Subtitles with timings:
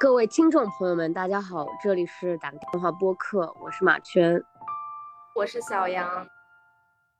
[0.00, 4.40] 各位听众朋友们，大家好，这里是打个电话播客，我是马圈，
[5.34, 6.24] 我是小杨。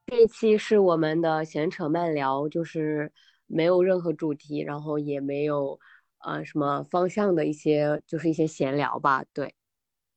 [0.07, 3.13] 这一期是我们的闲扯慢聊，就是
[3.49, 5.81] 没有任何主题，然后也没有
[6.19, 9.25] 呃什么方向的一些，就是一些闲聊吧。
[9.33, 9.53] 对，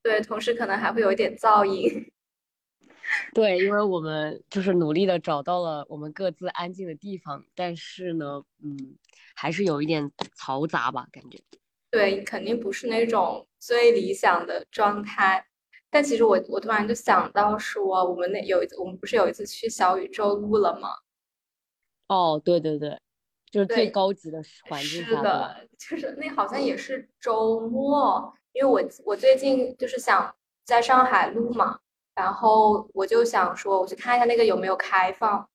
[0.03, 2.11] 对，同时可能还会有一点噪音。
[3.33, 8.77] 对，因为我们就是努力的找到了我们各自安静的地方，但是呢，嗯，
[9.33, 11.39] 还是有一点嘈杂吧，感觉。
[11.91, 15.45] 对，肯定不是那种最理想的状态。
[15.89, 20.87] 但其实我我突然就想到说，我们那有一次，我们不是有一次去小宇宙录了吗？
[22.07, 22.97] 哦，对对对，
[23.51, 30.33] 就是最高级的环境是的，就是那好像也是周末，因为我我最近就是想
[30.63, 31.77] 在上海录嘛，
[32.15, 35.45] 然后我就想说，我去看一下那个有没有开放，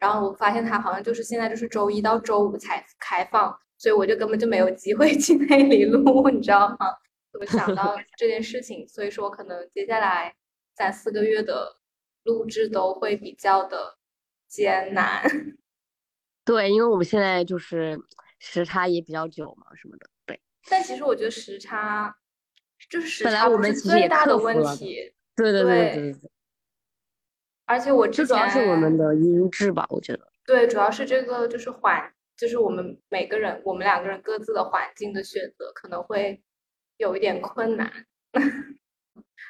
[0.00, 3.56] 然后我发现它好像就是现在就是周一到周五才开放。
[3.84, 6.96] 所以我就根本就没有机会 去那里录，你知道吗？
[7.38, 10.34] 我想到 这件事情，所以说可能接下来
[10.74, 11.76] 三四个月的
[12.22, 13.98] 录制都会比较的
[14.48, 15.22] 艰难。
[16.46, 18.00] 对，因为我们现在就是
[18.38, 20.08] 时差也比较久嘛，什么的。
[20.24, 20.40] 对。
[20.70, 22.16] 但其实我觉得时差
[22.88, 25.12] 就是时差不是最大的问题。
[25.36, 26.30] 对对对对对。
[27.66, 30.26] 而且我之前主要是我们的音质吧，我觉得。
[30.46, 32.10] 对，主要是这个就是缓。
[32.36, 36.42] 就是我们每个人，我们两个人各自的环境的选择可能会
[36.96, 38.06] 有一点困难。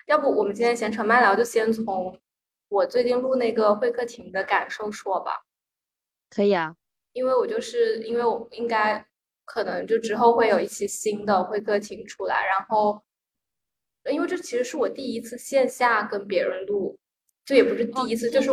[0.06, 2.20] 要不我们今天闲扯慢聊，就先从
[2.68, 5.42] 我最近录那个会客厅的感受说吧。
[6.28, 6.76] 可以啊，
[7.12, 9.06] 因为我就是因为我应该
[9.46, 13.02] 可能就之后会有一期新的会客厅出来，然后
[14.10, 16.98] 因为这其实是我第一次线下跟别人录，
[17.46, 18.50] 这也不是第一次，就是。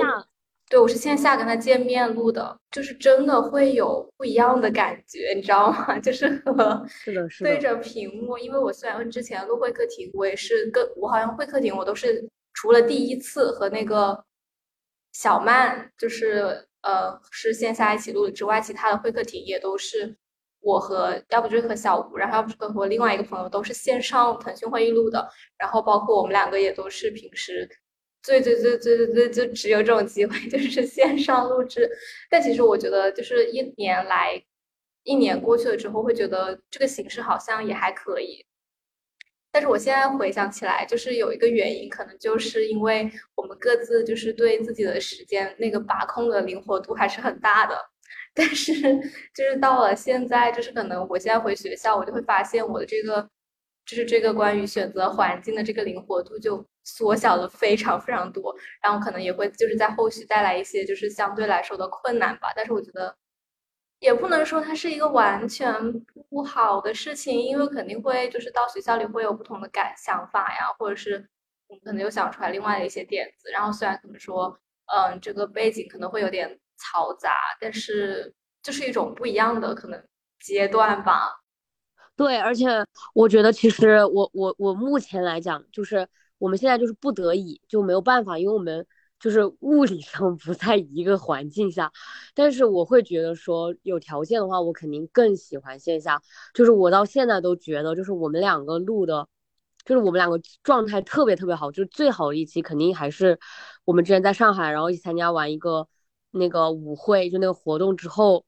[0.72, 6.00] 对，我是线下跟他见面录的，就是真的会有不一样的感觉，你知道吗？
[6.00, 14.23] 就是和是的，是的，对着屏幕，因为我虽然之前录会客厅，我也是跟我好像会客厅，我都是除了第一次和那个
[15.11, 20.15] 小曼，就是呃是线下一起录的之外，其他的会客厅也都是
[20.61, 27.67] 我和要不就是和小吴，然后要不是和另外一个朋友都是线上腾讯会议录的，然后包括我们两个也都是平时。
[28.23, 31.89] 最最最最最最就只有这种机会， 就是线上录制。
[32.30, 34.42] 但其实我觉得，就是一年来，
[35.04, 38.45] 一年过去了之后，会觉得这个形式好像也还可以。
[39.52, 47.77] 但是我现在回想起来，就是有一个原因，可能就是因为我们各自就是对自己的时间那个把控的灵活度还是很大的。
[48.33, 48.73] 但是
[49.36, 53.30] 就是到了现在，就是可能我现在回学校，我就会发现我的这个。
[53.83, 62.49] 就是这个关于选择环境的这个灵活度就缩小了非常非常多，然后可能也会就是在后续带来一些就是相对来说的困难吧。
[62.55, 63.15] 但是我觉得
[63.99, 65.71] 也不能说它是一个完全
[66.30, 71.30] 不好的事情，因为肯定会就是到学校里会有不同的感想法呀，或者是
[71.67, 73.52] 我们可能又想出来另外的一些点子。
[73.52, 76.49] 然后虽然可能说嗯这个背景可能会有点
[76.80, 80.03] 嘈杂，但是就是一种不一样的可能
[80.39, 81.37] 阶段吧。
[82.15, 82.67] 对，而且
[83.13, 86.08] 我觉得其实我我我目前来讲，就是
[86.42, 88.86] 我们现在就是不得已就没有办法，因为我们
[89.20, 91.92] 就是物理 上不在一个环境下。
[92.34, 96.20] 但是我会觉得说有条件的话，我肯定更喜欢线下。
[96.56, 99.28] 就是我到现在都觉得，就是我们两个录的，
[99.86, 103.40] 就是我们两个状态特别特别好，就是最好的一期肯定还是
[103.86, 105.88] 我们之前在上海，然后一起参加完一个
[106.32, 108.46] 那个舞会，就那个活动之后。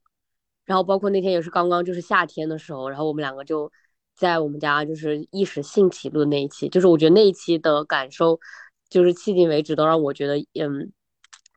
[0.64, 3.70] 然后包括那天也是刚刚就是夏天的时候，然后我们两个就
[4.16, 8.38] 在我们家就是一时兴起录那一期，就是我觉得那一期的感受，
[8.88, 10.92] 就是迄今为止都让我觉得嗯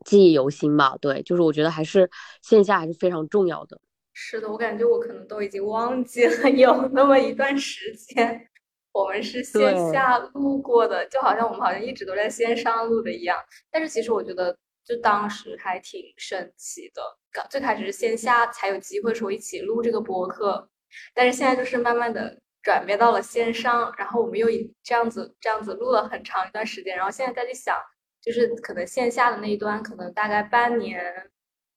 [0.06, 0.98] 记忆犹新吧。
[1.00, 2.10] 对，就是我觉得还是
[2.42, 3.80] 线下还是非常重要的。
[4.14, 8.50] 是的，我感觉我可能都已经忘记了 有那么一段时间
[8.92, 13.38] 我们是线下录过的，就好像我们好像一直都在线上录的一样。
[13.72, 14.58] 但是其实我觉得。
[14.88, 17.02] 就当时还挺神奇的，
[17.34, 20.70] 刚最开始是线下才有机会说一起录这个播客，
[21.14, 24.50] 但是现在就是慢慢的转变到了线上，然后我们又
[24.84, 27.74] 这样子这样子录了很长一段时间，然后现在再去想，
[28.22, 31.02] 就是可能线下的那一段，可能大概半年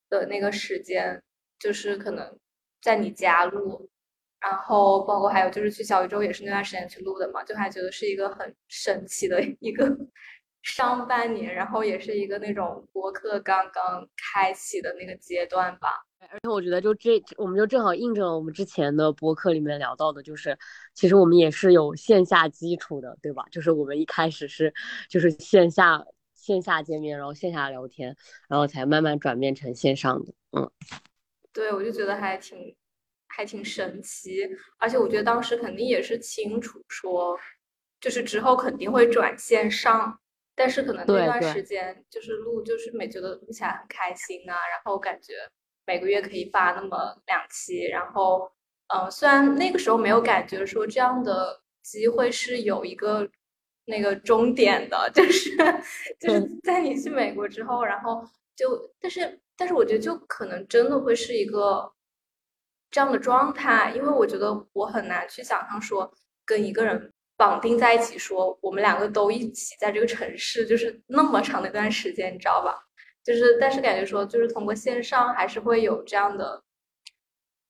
[0.08, 1.22] 的那个时间，
[1.60, 2.36] 就是可能
[2.82, 3.88] 在你家录，
[4.40, 9.86] 然后包括还有就是去小宇宙也是那段时间去录的嘛，就还觉得是一个很神奇的一个。
[10.62, 16.04] 上半年，然后也是一个那种博客刚刚开启的那个阶段吧。
[16.20, 20.58] 而且我觉得，就这，我们就正好印证了我们之前的博客里面聊到的，就是
[20.94, 23.44] 其实我们也是有线下基础的，对吧？
[23.50, 24.72] 就是我们一开始是
[25.08, 26.04] 就是线下
[26.34, 28.16] 线下见面，然后线下聊天，
[28.48, 30.32] 然后才慢慢转变成线上的。
[30.52, 30.70] 嗯，
[31.52, 32.76] 对，我就觉得还挺。
[33.32, 34.40] 还挺神奇。
[34.76, 37.38] 而且我觉得当时肯定也是清楚说，
[38.00, 40.18] 就是之后肯定会转线上，
[40.54, 45.34] 但是可能那段时间就是录，就是每觉得录起来很开心啊，然后感觉
[45.86, 48.50] 每个月可以发那么两期，然后
[48.88, 53.28] 嗯，虽然那个时候没有感觉说这样的机会是有一个
[53.84, 55.56] 那个终点的， 就是
[56.18, 58.22] 就是在你去美国之后，然后
[58.56, 59.40] 就但是。
[59.56, 61.92] 但是我觉得就可能真的会是一个
[62.90, 66.10] 这样的状态，因为我觉得我很难去想象说
[66.46, 72.76] 跟一个人绑定在一起，说我们两个都一起在这个城市，就是那么长的一段时间，你知道吧？
[73.24, 76.62] 就是但是感觉说就是通过线上还是会有这样的。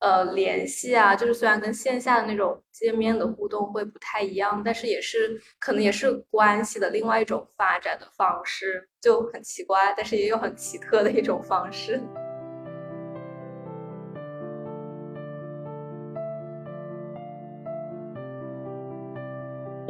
[0.03, 12.01] 呃，联系啊，就是虽然跟线下的那种见面的互动会不太一样，但是也是可能也是关系的另外一种发展的方式，就很奇怪，但是也有很奇特的一种方式。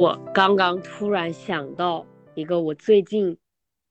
[0.01, 3.37] 我刚刚突然想到一个我最近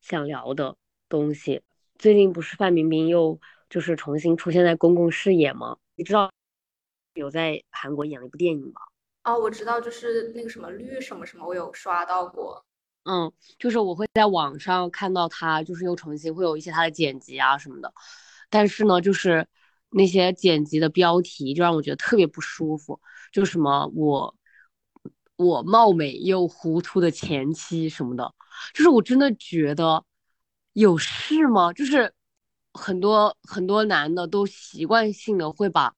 [0.00, 0.76] 想聊的
[1.08, 1.62] 东西，
[2.00, 5.76] 最近不是范冰冰又就是重新出现在公共视野吗？
[5.94, 6.32] 你知道
[7.14, 8.80] 有在韩国演了一部电影吗？
[9.22, 12.64] 哦，我知道，就是那个什么绿什么什么，我有刷到过。
[13.04, 17.94] 嗯，就是我会在网上看到他，就是又重新会有一些他的剪辑啊什么的。
[18.48, 19.46] 但是呢，就是
[19.90, 24.34] 那些剪辑的标题就让我觉得特别不舒服，就什么我
[25.44, 28.34] 我貌美又糊涂的前妻什么的，
[28.74, 30.04] 就是我真的觉得
[30.72, 31.72] 有事吗？
[31.72, 32.12] 就是。
[32.72, 35.92] 很多很多男的都习惯性的会把，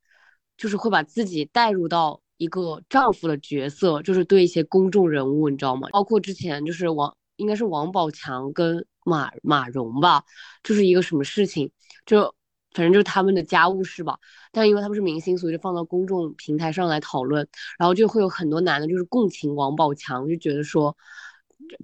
[0.56, 5.88] 就是会把自己带入到一个丈夫的角色，就是对一些公众人物，你知道吗？
[5.90, 10.24] 包括之前就是王，应该是王宝强跟马马蓉吧，
[10.62, 11.70] 就是一个什么事情，
[12.06, 12.34] 就
[12.74, 14.18] 反正就是他们的家务事吧。
[14.50, 17.46] 但因为他们是明星，所以就放到公众平台上来讨论，
[17.78, 20.96] 然后就会有很多男的，就是共情王宝强，就觉得说。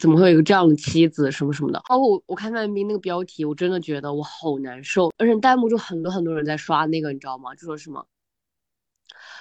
[0.01, 1.81] 怎么会有一个这样的妻子什么什么的？
[1.89, 5.11] 包括我，我看范冰冰那个标题，我真的觉得我好难受。
[5.17, 7.55] 而且弹幕就很多很多人在刷那个，你知道吗？
[7.55, 8.05] 就说什么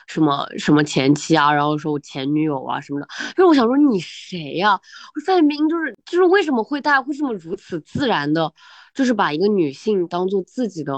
[0.05, 3.07] 什么什么前妻啊，然后说我前女友啊什么的。
[3.35, 4.79] 因为我想说你谁呀？
[5.25, 8.53] 范冰冰就是就是为什么会大家会这么如此自然的，
[8.93, 10.93] 就是把一个女性当做自己的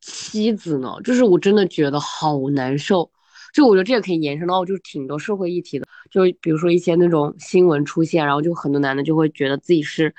[0.00, 0.94] 妻子呢？
[1.04, 3.10] 就是我真的觉得好难受。
[3.54, 10.14] 就我觉得这个可以延伸到就是挺多社会议题的，就比如说一些那种新闻出现，然后就很多男的就会觉得自己是，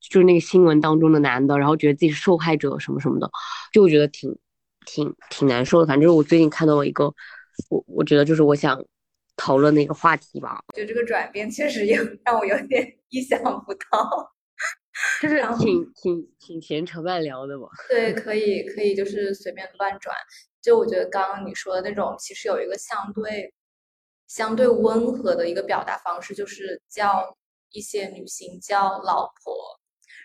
[0.00, 3.30] 就是那个新闻当中的男的，然后觉得自己是受害者什么什么的，
[3.72, 4.36] 就我觉得挺
[4.84, 5.86] 挺挺难受的。
[5.86, 7.06] 反正我最近看到了一个，
[7.70, 8.84] 我我觉得就是我想
[9.34, 10.60] 讨论的一个话题吧。
[10.76, 14.34] 就这个转变确实有 让我有点意想不到，
[15.20, 17.66] 就是挺挺挺闲扯慢聊的吧。
[17.88, 20.14] 对，可以可以，就是随便乱转。
[20.60, 23.52] 就我觉得刚刚你说的那种，其实有一个相对
[24.26, 27.36] 相对温和的一个表达方式，就是叫
[27.70, 29.54] 一些女性叫老婆，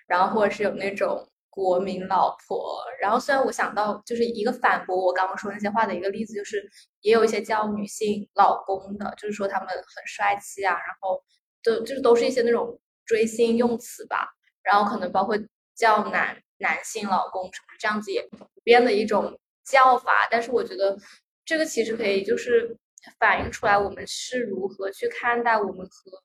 [0.08, 2.84] 然后或者是有那种国民老婆。
[3.00, 6.64] 然后虽然我想到就是一个反驳我刚刚说那些话的一个例子，就是
[7.02, 11.24] 也有一些叫女性老公的，就是说他们很帅气啊，然后
[11.62, 14.28] 就就是都是一些那种追星用词吧。
[14.64, 15.38] 然后可能包括
[15.76, 19.40] 叫男男性老公什么这样子也普遍的一种。
[19.66, 20.98] 叫法，但是我觉得
[21.46, 22.78] 这个其实可以就是
[23.18, 26.22] 反映出来我们是如何去看待我们和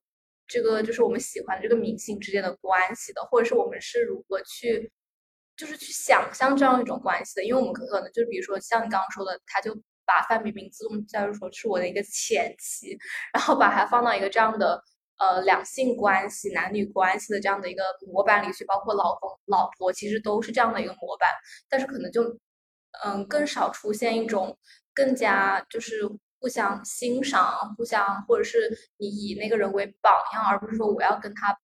[0.49, 4.90] 这个就是我们喜欢的这个明星之间的关系的，或者是我们是如何去
[5.57, 7.45] 就是去想象这样一种关系的。
[7.45, 9.73] 因为我们可能就比如说像你刚刚说的，他就
[10.04, 12.99] 把范冰冰自动加入说是我的一个前妻，
[13.33, 14.83] 然后把它放到一个这样的
[15.18, 17.82] 呃两性关系、男女关系的这样的一个
[18.12, 21.28] 模板里去，包括老公、老婆其实都是这样的一个模板，
[21.68, 22.38] 但是可能就。
[23.04, 24.58] 嗯，更少出现一种
[24.94, 26.00] 更加就是
[26.40, 31.56] 互相欣赏、互相，或者是你以那个人为榜样，而不是说我要跟他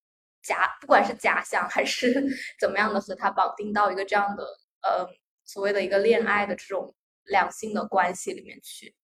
[0.42, 2.22] 假，不管是假想还是
[2.60, 4.44] 怎么样的和他绑定到一个这样的
[4.82, 5.08] 呃
[5.44, 6.94] 所谓的一个恋爱的这种
[7.24, 8.94] 两性的关系里面去。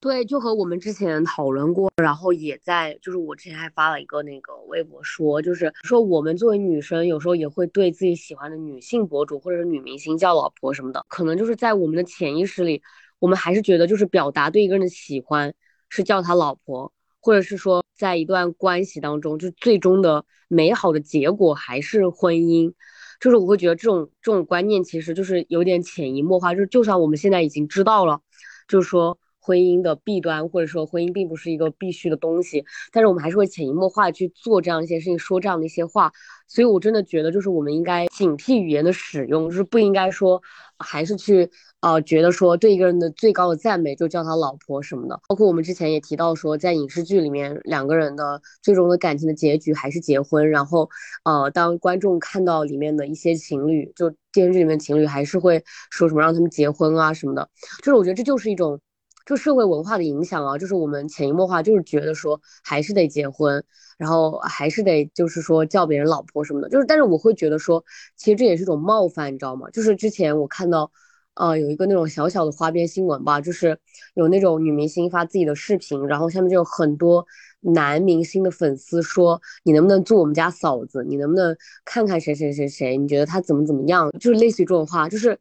[0.00, 12.80] 对，就和我们之前讨论过，然后也在，就是我之前还发了一个那个微博说，就是说我们作为女生，有时候也会对自己喜欢的女性博主或者是女明星叫老婆什么的，可能就是在我们的潜意识里，
[13.18, 15.52] 我们还是觉得就是表达对一个人的喜欢
[15.90, 16.90] 是叫他老婆，
[17.20, 22.72] 或者是说在一段关系当中，就最终的美好的结果还是婚姻，
[23.20, 28.22] 就是我会觉得这种这种观念其实就是有点潜移默化，就是就算我们现在已经知道了，
[28.66, 29.18] 就是说。
[29.40, 36.12] 婚姻的弊端，或者说婚姻并不是一个必须的东西，但是我们还是会潜移默化去做这样一些事情，说这样的一些话。
[36.46, 40.42] 所以我真的觉得，就是我们应该警惕语言的使用，就是不应该说
[40.78, 41.50] 还是去。
[41.82, 50.90] 呃，觉得说对一个人的最高的赞美就叫他老婆什么的，包括我们之前也提到说，在影视剧里面两个人的最终的感情的结局还是结婚，然后
[51.24, 58.78] 呃，当观众看到里面的一些情侣，就电视剧里面情侣还是会说什么让他们结婚啊什么的，就是我觉得这就是一种
[59.26, 63.62] 就社会文化的影响啊，就是我们潜移默化就是觉得说还是得结婚，
[63.98, 67.84] 然后还是得就是说叫别人老婆什么的，就是但是我会觉得说，
[68.16, 69.68] 其实这也是一种冒犯，你知道吗？
[69.70, 70.90] 就是之前我看到。
[71.34, 73.78] 呃，有一个那种小小的花边新闻吧，就是
[74.14, 77.24] 有那种女明星发自己的视频，然后下面就有很多
[77.60, 81.02] 男明星的粉丝说，你能不能做我们家嫂子？
[81.08, 82.96] 你能不能看看谁谁谁谁？
[82.96, 84.10] 你觉得他怎么怎么样？
[84.18, 85.38] 就是类似于这种话，就是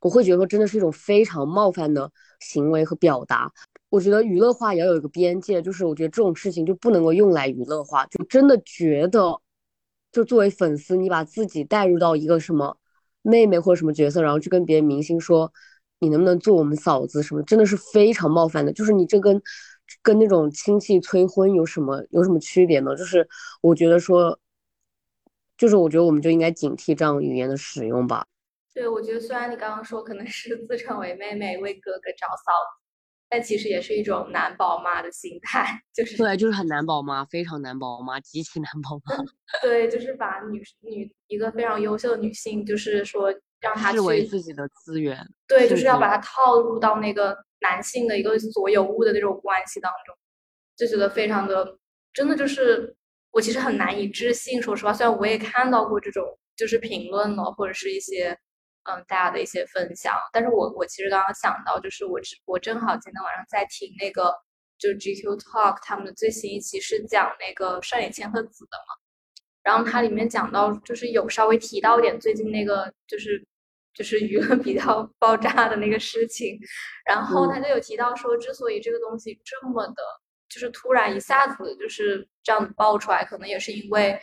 [0.00, 2.10] 我会觉得说，真的是一种非常冒犯的
[2.42, 3.50] 行为和表达。
[3.88, 9.40] 我觉得娱乐化也要有一个边界，就是我觉得这种事情就不能够用来娱乐化，就真的觉得，
[10.10, 12.76] 就作为粉丝，你把自己带入到一个什么？
[13.24, 15.52] 妹妹或者什么角色，然后去跟别的明星说，
[16.00, 18.72] 你能不能做我们嫂子什么，真的是非常冒犯的。
[18.72, 19.40] 就是你这跟
[20.02, 22.96] 跟那种亲戚催婚有什么有什么区别呢？
[22.96, 23.28] 就是
[23.60, 24.36] 我觉得说，
[25.56, 28.26] 就是我觉得我们就应该警惕这样语言的使用吧。
[28.74, 32.82] 对，我觉得虽然你刚刚说可能是自称为妹妹为哥哥找嫂子。
[33.28, 39.16] 但其实也是一种男宝妈的心态，就是对，就是很男宝妈，非常男宝妈，极其男宝妈。
[39.62, 45.26] 对，就是把女女一个非常优秀的女性，就是说让她视为自己的资源。
[45.48, 50.14] 对，就是要把她套入到那个男性的一个所有物的那种关系当中，
[50.76, 51.78] 就觉得非常的，
[52.12, 52.94] 真的就是
[53.30, 54.60] 我其实很难以置信。
[54.60, 56.22] 说实话，虽然我也看到过这种
[56.54, 58.38] 就是评论了，或者是一些。
[58.84, 64.34] 嗯，大家的一些分享，但是我我其实刚刚想到，就是我我正好今天晚上在听那个，
[64.76, 68.94] 就是 GQ Talk 他们的最新一期是讲那个上野千鹤子的嘛，
[69.62, 73.46] 然后它里面讲到，就是有稍微提到一点最近那个就是
[73.94, 76.58] 就是舆论比较 爆炸的那个事情，
[77.06, 80.02] 然后他就有提到说，之所以这个东西这么的，
[80.48, 84.20] 就是突然一下子就是这样爆出来，可能也是因为。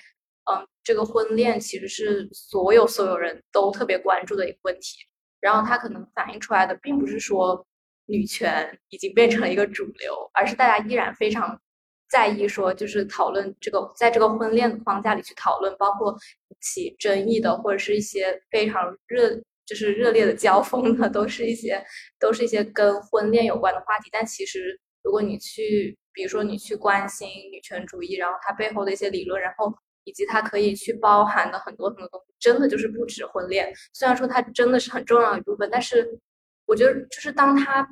[0.52, 4.98] 嗯，这个婚恋其实是所有所有人都特别关注的一个问题，
[5.40, 7.66] 然后它可能反映出来的并不是说
[8.08, 11.62] 女权已经变成了一个主流，而是大家依然非常
[12.10, 16.18] 在意说，就是讨论这个在这个婚恋的框架里去讨论，包括
[16.62, 19.30] 起争议的或者是一些非常热
[19.68, 21.86] 就是热烈的交锋的，都是一些
[22.20, 24.10] 都是一些跟婚恋有关的话题。
[24.12, 29.72] 但其实如果你去，比如说你去关心女权主义，然后它背后的一些理论，然后。
[30.04, 33.72] 以及它可以去包含的很多很多东西，真的就是不止婚恋。
[33.94, 36.20] 虽然说它真的是很重要的一部分，但是
[36.66, 37.88] 我觉得就是当它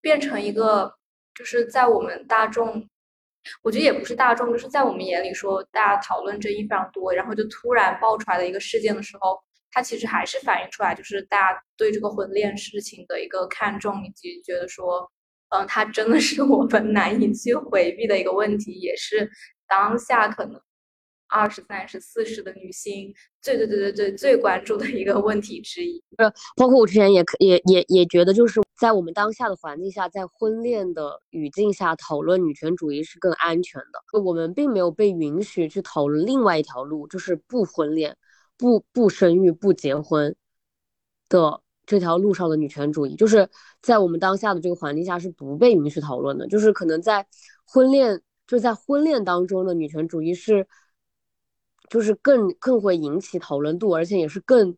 [0.00, 0.92] 变成一个，
[1.34, 2.88] 就是在我们大众，
[3.62, 9.38] 我觉得也不是大众，就是在我们眼里说大家讨论争议非常多，然后就突然爆出来的一个事件的时候，
[9.70, 15.10] 它其实还是反映出来，就是大家对这个婚恋事情的一个看重，以及觉得说，
[15.50, 19.30] 嗯，它真的是我们难以去回避的一个问题，也是
[19.66, 20.60] 当下可能。
[21.32, 26.02] 二十三、十四十的女性，最最最最最最关注的一个问题之一。
[26.18, 34.20] 呃，包括我之前也也也也觉得，就是在我们当下的环境下，在婚恋的语境下讨论女权主义是更安全的。
[34.20, 38.14] 我们并没有被允许去讨论另外一条路，就是不婚恋、
[38.58, 40.36] 不不生育、不结婚
[41.30, 43.48] 的这条路上的女权主义，就是
[43.80, 46.46] 在我们当下的这个环境下是不被允许讨论的。
[46.46, 47.26] 就是可能在
[47.64, 50.66] 婚恋，就在婚恋当中的女权主义是。
[51.92, 54.74] 就是更更会引起讨论度，而且也是更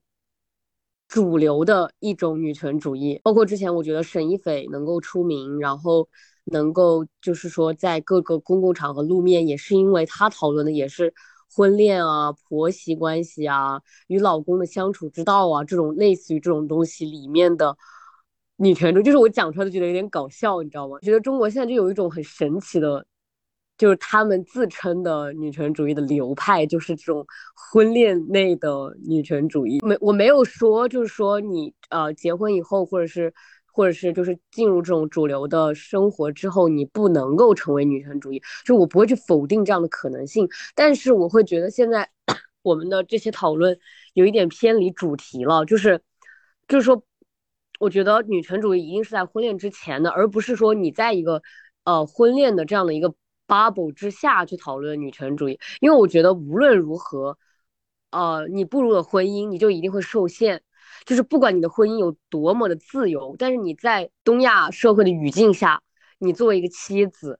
[1.06, 3.20] 主流的一种女权主义。
[3.22, 6.08] 包括之前，我觉得沈一斐能够出名，然后
[6.46, 11.14] 能够就是说在各个公共场合露面，也是因为她讨论的也是
[11.54, 17.76] 婚恋啊、婆媳关系啊、与老公的相处之道啊这种类似于这种东西里面的
[18.56, 19.04] 女权主义。
[19.04, 20.98] 就是我讲出来都觉得有点搞笑，你知道吗？
[20.98, 23.06] 觉得中国现在就有一种很神奇的。
[23.76, 29.80] 就是他们自称的女权主义的流派，就是这种婚恋内的女权主义。
[29.84, 33.34] 没，我没有说，就是说你呃结婚以后，或者是，
[33.66, 38.40] 或者是就是进入这种主流的生活之后，你不能够成为女权主义。
[38.64, 42.08] 就我不会去否定这样的可能性，但是我会觉得现在
[42.62, 43.76] 我们的这些讨论
[44.12, 45.64] 有一点偏离主题了。
[45.64, 46.00] 就是，
[46.68, 47.02] 就是说，
[47.80, 51.42] 我觉得女权主义一定是在婚恋之前的，而不是说你在一个
[51.82, 53.12] 呃婚恋的这样的一个。
[53.54, 57.38] Bubble 之下去讨论女权主义，因为我觉得无论如何，
[58.10, 60.60] 呃，你步入了婚姻，你就一定会受限，
[61.04, 65.82] 就是不管你的婚姻有多么的自由，但是你在东亚社会的语境下，
[66.18, 67.38] 你作为一个妻子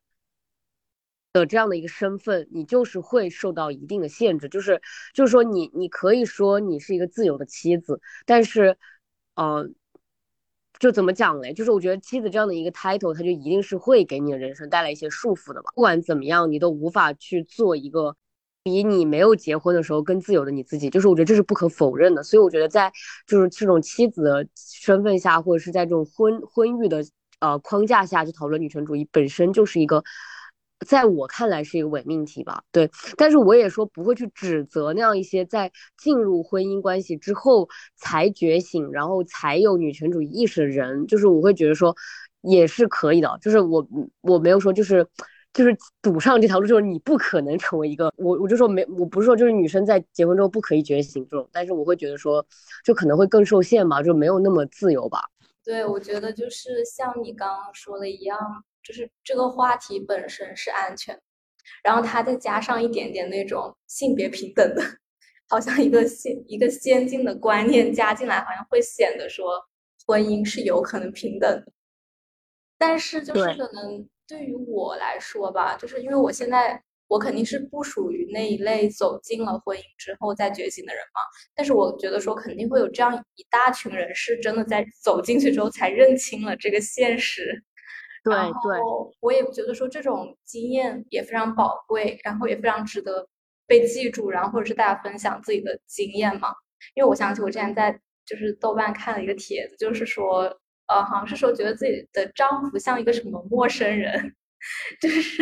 [1.32, 4.48] 的这样的一个身份，你就是会受到一定的限制。
[4.48, 4.80] 就是
[5.12, 8.76] 就是说，你你可以说你是一个自由的妻子，但是，
[9.34, 9.68] 呃，
[10.84, 11.52] 就怎么讲嘞？
[11.52, 15.70] 就是我觉得妻子这样的一个 title，它就一定是会给你的人生带来一些束缚的吧。
[15.74, 18.14] 不管怎么样，你都无法去做一个。
[18.66, 22.22] 比你没有结婚的时候更自由的你自己，就是我觉得这是不可否认的。
[22.22, 22.90] 所以我觉得在
[23.26, 27.04] 就是这种妻子的身份下，或者是在这种婚婚育的
[27.40, 30.02] 呃框架下去讨论女权主义，本身就是一个
[30.84, 32.62] 在我看来是一个伪命题吧。
[32.70, 41.96] 对，但是我也说不会去指责那样一些在进入婚姻关系之后才觉醒，然后才有女权主义意识的人，就是我会觉得说
[42.42, 43.38] 也是可以的。
[43.40, 43.86] 就是我
[44.20, 45.06] 我没有说就是。
[45.54, 52.44] 就是堵上这条路，就是你不可能成为一个我，我就说没，我不是说就是女生在结婚之后不可以觉醒这种，但是我会觉得说，
[52.84, 55.20] 就可能会更受限吧，就没有那么自由吧。
[55.64, 58.36] 对，我觉得就是像你刚刚说的一样，
[58.84, 61.18] 就是这个话题本身是安全，
[61.82, 64.82] 然后它再加上一点点那种性别平等的，
[65.48, 69.60] 好像一个先一个先进的观念加进来，好像会显得说
[70.06, 71.72] 婚姻是有可能平等的，
[72.78, 74.08] 但是就是可能。
[74.26, 81.20] 对于我来说吧，就是因为我现在我肯定是不属于那一类走进了婚姻之后再觉醒的人嘛。
[81.54, 87.62] 但是我觉得说肯定会有这样一大群人是真的在走进去之后才认清了这个现实。
[88.24, 88.80] 对对，
[89.20, 93.28] 我也觉得说这种经验也非常宝贵，然后也非常值得
[93.66, 96.48] 被记住，然后或者是大家分享自己的经验嘛。
[96.94, 97.92] 因为我想起我之前在
[98.26, 100.58] 就是豆瓣看了一个帖子，就是说。
[100.86, 104.34] 呃，好像是说觉得自己的丈夫像一个什么陌生人，
[105.00, 105.38] 就是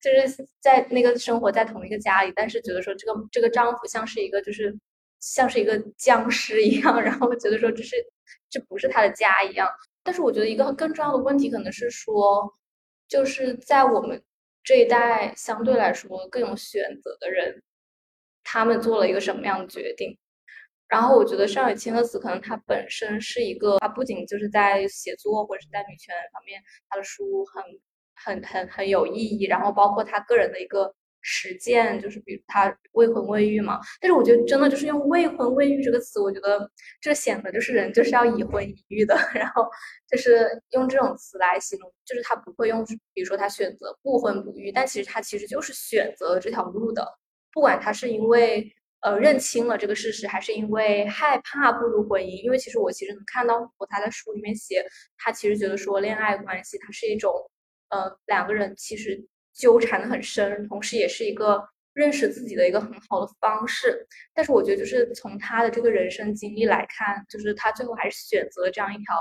[0.00, 4.72] 就是在那个生活在同一个家里，但是觉得说这个这个丈夫像是一个就是
[5.18, 7.96] 像是一个僵尸一样， 然后觉得说这是
[8.48, 9.68] 这不是他的家一样。
[10.06, 12.48] 但是我觉得一个更重要的问题可能是说，
[13.08, 14.22] 就是在我们
[14.62, 17.60] 这一代相对来说更有选择的人，
[18.44, 20.16] 他们做了一个什么样的决定？
[20.88, 27.64] 然后我觉得上野千鹤子可能她本身是一个，她不仅就是在写作或者是在女权方面，她的书很
[28.14, 29.46] 很很很有意义。
[29.46, 30.94] 然后包括她个人的一个
[31.26, 33.80] 实践，就是比如他未婚未育嘛。
[34.00, 39.16] 但是我觉得真的就是用未婚未育这个词，我觉得这显得就是人就是要已婚已育的。
[39.34, 39.68] 然后
[40.08, 47.04] 就是用这种词来形容，就是他不会用，比如说他选择不婚不育，但其实他其实就是选择了这条路的，
[47.52, 48.72] 不管他是因为。
[49.00, 52.42] 呃，认清了这个事实，还是因为害怕步入婚姻？
[52.42, 54.84] 因为其实我其实能看到，我他在书里面写，
[55.18, 57.30] 他其实觉得说恋爱关系它是一种，
[57.90, 59.22] 呃，两个人其实
[59.56, 64.06] 纠缠的很深，同时也是一个认识自己的一个很好的方式。
[64.34, 69.16] 但是我觉得，就是从他的这个人生经历来看，就是他最后还是选择了这样一条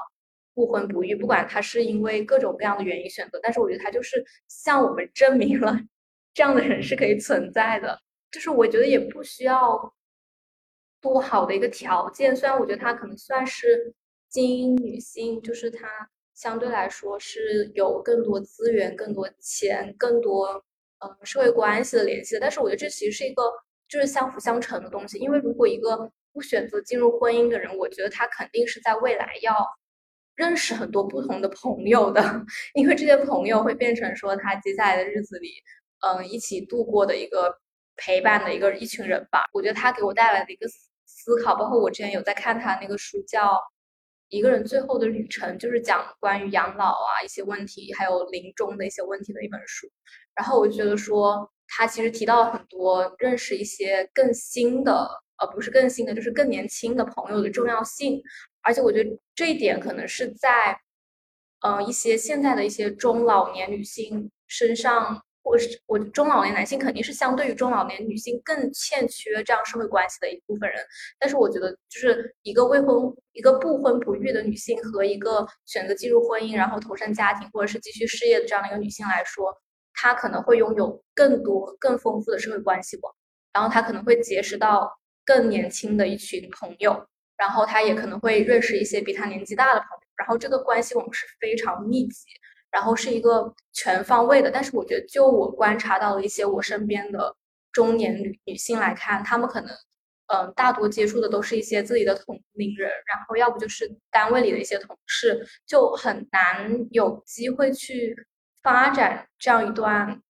[0.54, 5.80] 不婚不育，不管他是因为各种各样的原因选择，但是我觉得他就是向我们证明了
[6.34, 8.00] 这样的人是可以存在的。
[8.32, 9.93] 就是我觉得也不需要
[11.00, 13.93] 多好的一个条件，虽然我觉得他可能算是
[14.28, 15.88] 精英女性，就是她
[16.36, 20.63] 相对来说是有更多资源、更多钱、更多
[21.00, 22.41] 呃社会关系的联系的。
[22.41, 23.41] 但是我觉得这其实是一个
[23.88, 29.65] 就是相辅相成的东西，因为如果一个不选择进入婚姻的人，我觉得他肯定是在未来要
[30.36, 32.21] 认识很多不同的朋友的，
[32.76, 35.50] 因为这些朋友会变成说他接下来的日子里
[36.02, 37.58] 嗯一起度过的一个。
[37.98, 40.67] 陪伴的一个一群人吧，我觉得他给我带来的一个
[41.06, 43.54] 思考，包括我之前有在看他那个书叫
[44.36, 49.88] 《一个人最后的旅程》，就是讲关于养老啊一些问题，还有临终的一些问题的一本书。
[50.36, 58.21] 然后我就觉得说，他其实提到了很多认识一些更新的，呃，不是更新的，就是更年轻的朋友的重要性。
[58.62, 60.80] 而且我觉得这一点可能是在，
[61.62, 65.25] 嗯，一些现在的一些中老年女性身上。
[65.46, 70.84] 我是我中老年男性肯定是相对于中老年女性更欠缺这样社会关系的一部分人，
[71.20, 72.98] 但是我觉得就是一个未婚、
[73.32, 79.56] 一个不婚不育的女性和一个选择进入婚姻然后投身家庭或者是继续事业的这样的一个女性来说，
[79.94, 83.14] 她可能会拥有更多更丰富的社会关系网，
[83.54, 84.92] 然后她可能会结识到
[85.24, 92.26] 更年轻的一群朋友，然后她也可能会认识一些比她年纪大的朋友，然后这个关系网是非常密集。
[92.76, 97.34] 然后是一个全方位的，但是我觉得，就我观察到的一些我身边的
[97.72, 99.74] 中年女女性来看，她们可能，
[100.28, 108.14] 嗯，大多接触的都是一些自己的同龄人，然后要不就是单位里的一些同事，就很难有机会去
[108.62, 110.22] 发展这样一段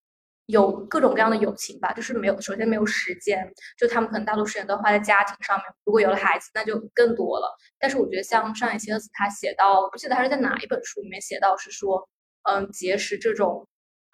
[0.45, 5.65] 有各种各样的友情吧，就是没有，首先没有时间，就他们可能大多时间都花在家庭上面。
[5.83, 7.57] 如果有了孩子，那就更多了。
[7.79, 12.07] 但是我觉得像上野千鹤子他写到，不记得他是在哪一本书里面写到，是说，
[12.49, 13.67] 嗯，结识这种，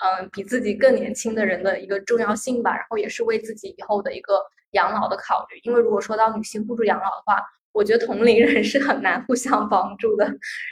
[0.04, 2.76] 嗯，比自己更年轻的人的一个重要性吧。
[2.76, 4.41] 然后也是为自己以后的一个
[4.72, 5.60] 养老的考虑。
[5.63, 7.41] 因为如果说到女性互助养老的话，
[7.72, 10.30] 我觉得同龄人是很难互相帮助的。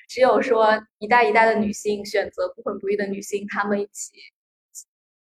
[0.08, 4.12] 只有说一代一代的女性选择不婚不育的女性，她们一起。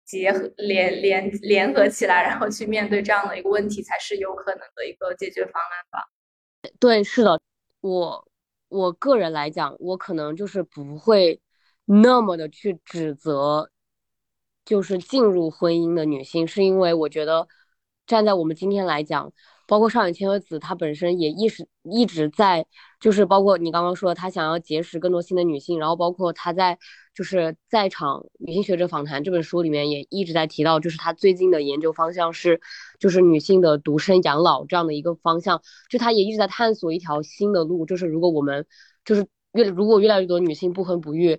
[0.05, 5.99] 结合联联联合起来，然后去面对这样的一个问题，才是有可能的一个解决方案吧。
[6.79, 7.41] 对，是的，
[7.81, 8.25] 我
[8.69, 11.37] 我个人来讲，我可能就是不会
[11.89, 13.71] 那么的去指责，
[14.65, 17.47] 就是进入婚姻的女性，是因为我觉得
[18.05, 19.33] 站在我们今天来讲。
[19.69, 22.65] 包括上野千鹤子，她本身也一直一直在，
[23.01, 26.79] 就是包括你刚刚说，她想要结识更多新的女性，然后包括她在
[27.13, 32.61] 就是在场女性学者访谈这本书里面也一直在提到，就是她最近的研究方向是，
[32.97, 38.65] 就是女性的独身养老这样的一个方向，就她也一直在探索一条新的路，就是如果我们
[39.03, 41.37] 就是越如果越来越多女性不婚不育，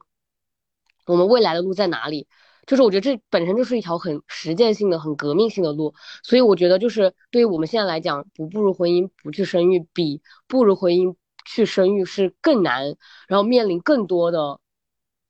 [1.09, 2.29] 我们未来的路在哪里？
[2.67, 11.17] 就是我觉得这本身就是一条很实践性的、很革命性的路，所以我觉得就是对于我们现在来讲，不步入婚姻、不去生育，比步入婚姻
[11.47, 12.95] 去生育是更难，
[13.27, 14.61] 然后面临更多的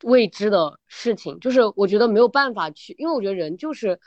[0.03, 1.39] 未知的事情。
[1.39, 4.01] 就是我觉得没有办法去，因为我觉得人就是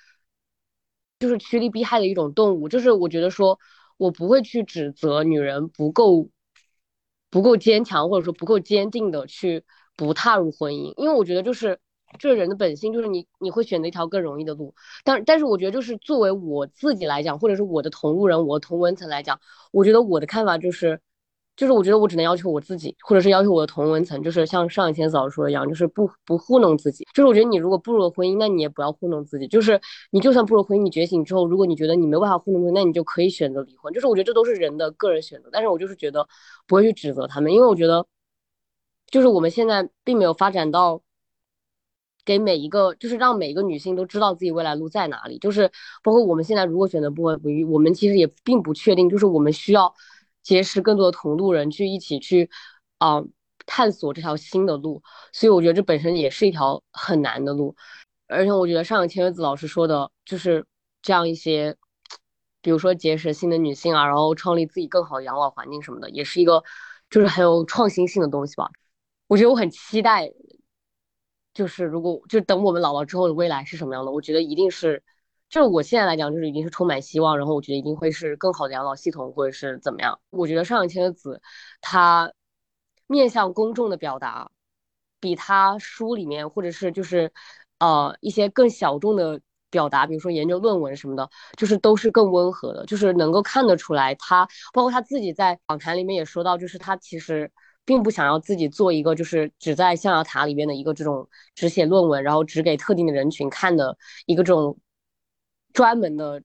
[1.19, 2.67] 就是趋利避害的一种动物。
[2.67, 3.57] 就是我觉得说，
[3.95, 6.29] 我不会去指责女人不够
[7.29, 9.63] 不够坚强，或者说不够坚定的去
[9.95, 11.79] 不踏入婚姻，因为我觉得就是。
[12.19, 14.75] 这人的本性就是你，你会选择一条更容易的路。
[15.05, 19.39] 但但是我觉得，就是作为我自己来讲，或者是我的同路人、我同文层来讲，
[19.71, 20.99] 我觉得我的看法就是，
[21.55, 27.07] 就是我觉得我只能要求我自己，或者是要求我的同文层，就是像上一天早说的一样，就是不不糊弄自己。
[27.13, 29.47] 就是我觉得你如果步入了婚姻，那你也不要糊弄自己。
[29.47, 29.79] 就是
[30.11, 33.93] 你就算步入婚姻，你觉醒之后，如果你觉得你没办法糊弄自己，那你就可以选择离婚。
[33.93, 35.47] 就是我觉得这都是人的个人选择。
[35.49, 36.27] 但是我就是觉得
[36.67, 38.05] 不会去指责他们，因为我觉得，
[39.11, 41.01] 就是我们现在并没有发展到。
[42.23, 45.39] 给每一个，就是让每一个女性都知道自己未来路在哪里。
[45.39, 45.67] 就是
[46.03, 49.09] 包括我们现在如果选择不婚不育，我们其实也并不确定。
[49.09, 49.91] 就是我们需要
[50.43, 52.47] 结识更多的同路人，去一起去
[52.99, 53.23] 啊
[53.65, 55.01] 探索这条新的路。
[55.33, 57.75] 所以我觉得这本身也是一条很难的路。
[58.27, 60.63] 而且我觉得上个千月子老师说的，就是
[61.01, 61.75] 这样一些，
[62.61, 66.63] 比如说结识新的女性啊，然后创立自己更好的养老环境什么的，也是一个
[67.09, 68.69] 就是很有创新性的东西吧。
[69.31, 70.29] 我觉得我很期待。
[71.53, 75.03] 就是如果就等我们老了之后的未来是什么样的，我觉得一定是，
[75.49, 80.19] 就是我现在来讲就是已经是充满希望，然后我觉得一定会是更好的养老系统或者是怎么样。
[80.29, 81.41] 我觉得上野千鹤子
[81.81, 82.31] 他
[83.07, 84.49] 面向公众的表达，
[85.19, 87.31] 比他书里面或者是就是
[87.79, 97.51] 呃一些更小众的表达，比如说研究论文什么的，就是都是更温和的，就是能够看得出来他，包括他自己在访谈里面也说到，就是他其实。
[97.85, 104.77] 并不想要自己做一个就是只在象牙塔里边的一个这种只写论文，然后只给特定的人群看的一个这种
[105.73, 106.41] 专门的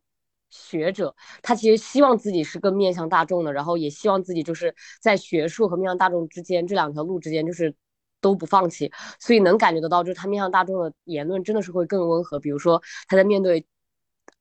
[0.51, 1.15] 学者。
[1.43, 7.75] 他其实希望自己是更面向大众的，然后也希望自己就是在学术和面向大众之间这两条路之间就是
[8.21, 8.91] 都不放弃。
[9.21, 12.41] 所以能感觉得到，就是他面向大众的言论真的是会更温和。
[12.41, 13.67] 比如说他在面对，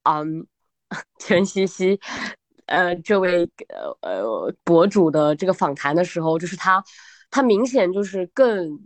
[0.04, 0.48] 嗯，
[1.20, 2.00] 全西西。
[2.65, 6.84] 呃，这位呃呃博主的这个访谈的时候，就是他，
[7.30, 8.86] 他明显就是更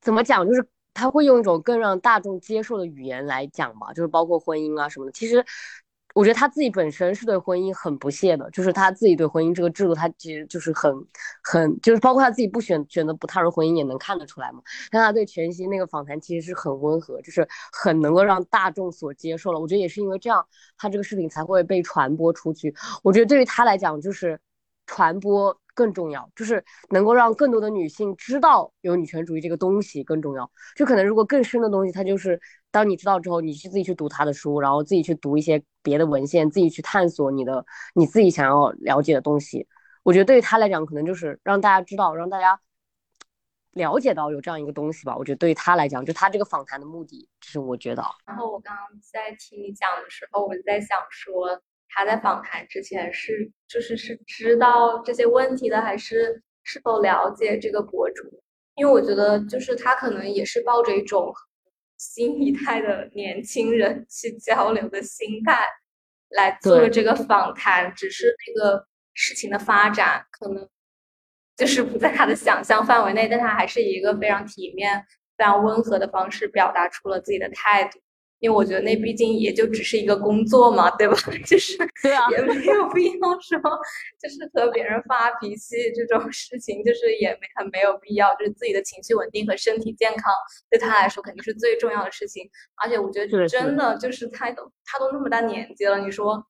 [0.00, 5.12] 怎么讲，就是他会用一种更让大众接受的语言来讲吧，就是包括婚姻啊什么的。
[5.12, 5.44] 其实。
[6.14, 10.92] 我觉得他自己本身是对婚姻很不屑的，就是他自己对婚姻这个制度，他其实就是很
[11.42, 14.62] 很，就是包括他自己不选选择不踏入婚姻也能看得出来嘛。
[14.90, 19.60] 但他对全息那个访谈其实是很温和，就是很能够让大众所接受了。
[19.60, 20.46] 我觉得也是因为这样，
[20.76, 22.74] 他这个视频才会被传播出去。
[23.02, 24.38] 我觉得对于他来讲，就是
[24.86, 25.61] 传播。
[25.74, 30.50] 更重要就是能够让更多的女性知道有女权主义这个东西更重要。
[30.76, 39.66] 就可能如果更深的东西，它就是当你知道之后，你去自己去读他的书，然后自己去读一些别的文献，自己去探索你的你自己想要了解的东西。
[40.02, 42.60] 我觉得对于他来讲，可能就是让大家知道，让大家
[43.72, 45.16] 了解到有这样一个东西吧。
[45.16, 48.04] 我觉得对于他来讲，就他这个访谈的目的，就是我觉得。
[48.26, 51.62] 然后我刚刚在听你讲的时候，我就在想说。
[51.94, 58.22] 他在访谈之前是就是是知道这些问题的，还是是否了解这个博主？
[58.76, 61.32] 因为我觉得就是他可能也是抱着一种
[61.98, 65.64] 新一代的年轻人去交流的心态
[66.30, 70.66] 来做这个访谈，只是那个事情的发展可能
[71.56, 75.04] 就是不在他的想象范围内，但他还是以一个非常体面、
[75.36, 78.00] 非常温和的方式表达出了自己的态度。
[78.42, 81.14] 因为我觉得那毕竟也就只是一个工作嘛，对吧？
[81.46, 83.56] 就是对啊，也没有必要说，
[84.20, 88.34] 就是和别人发脾气这种事情，就是也没很没有必要。
[88.34, 90.34] 就是自己的情绪稳定和身体健康，
[90.68, 92.42] 对他来说肯定是最重要的事情。
[92.82, 96.44] 而且我觉得真的就是他都他都那么大年纪了，你说，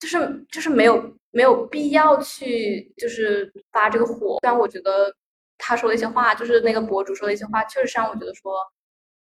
[0.00, 4.38] 就是就是没有没有必要去就是发这个火。
[4.40, 5.14] 虽然我觉得
[5.58, 8.52] 他说的一些话，就是那个博主说的一些话，确实让我觉得说，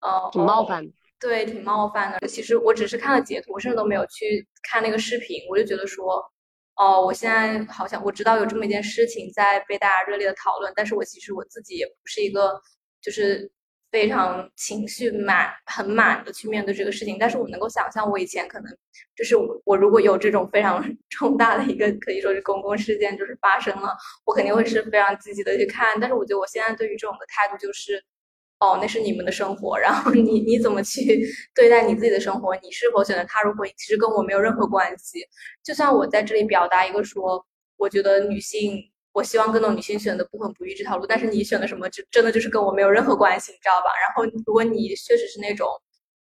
[0.01, 0.85] 呃，挺冒犯。
[1.23, 2.27] 对，挺冒犯的。
[2.27, 5.37] 其实我只是看了截图，我甚至都没有去看那个视频。
[5.49, 6.21] 我就觉得说，
[6.75, 12.59] 哦，我现在好像我知道有这么一件事情在被大家热烈的讨论，但是我其实我自己也不是一个
[13.01, 13.49] 就是
[13.89, 17.15] 非常情绪满、很满的去面对这个事情。
[17.17, 18.77] 但是我能够想象，我以前可能
[19.15, 25.97] 就是我如果有这种非常 重大的一个可以说是公共事件就是发生了，我肯定会是非常积极的去看。
[26.01, 28.03] 但是我觉得我现在对于这种的态度就是。
[28.63, 31.21] 哦，那是你们的生活，然后你你怎么去
[31.53, 32.55] 对待你自己的生活？
[32.61, 35.19] 你是否选择踏入婚姻，其实跟我没有任何关系。
[35.61, 37.45] 就算我在这里表达一个说，
[37.75, 38.79] 我觉得女性，
[39.11, 43.91] 我希望更多女性选择不婚不育这条路，但是你选的什么，就真的就是跟我没有任何关系，你知道吧？
[43.99, 45.67] 然后如果你确实是那种，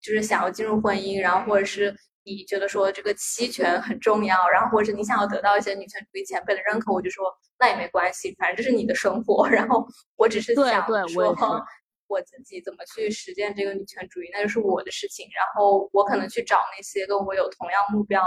[0.00, 7.24] 就是想要进入婚姻，然后或者是你觉得说这个期权很重要，然后或者是你想要得到一些女权主义前辈的认可，我就说
[7.60, 9.46] 那也没关系，反正这是你的生活。
[9.48, 11.28] 然后我只是想说。
[11.28, 11.64] 我
[12.12, 15.26] 我自己怎么去实践这个女权主义，那就是我的事情。
[15.34, 18.22] 然后我可能去找那些跟我有同样目标，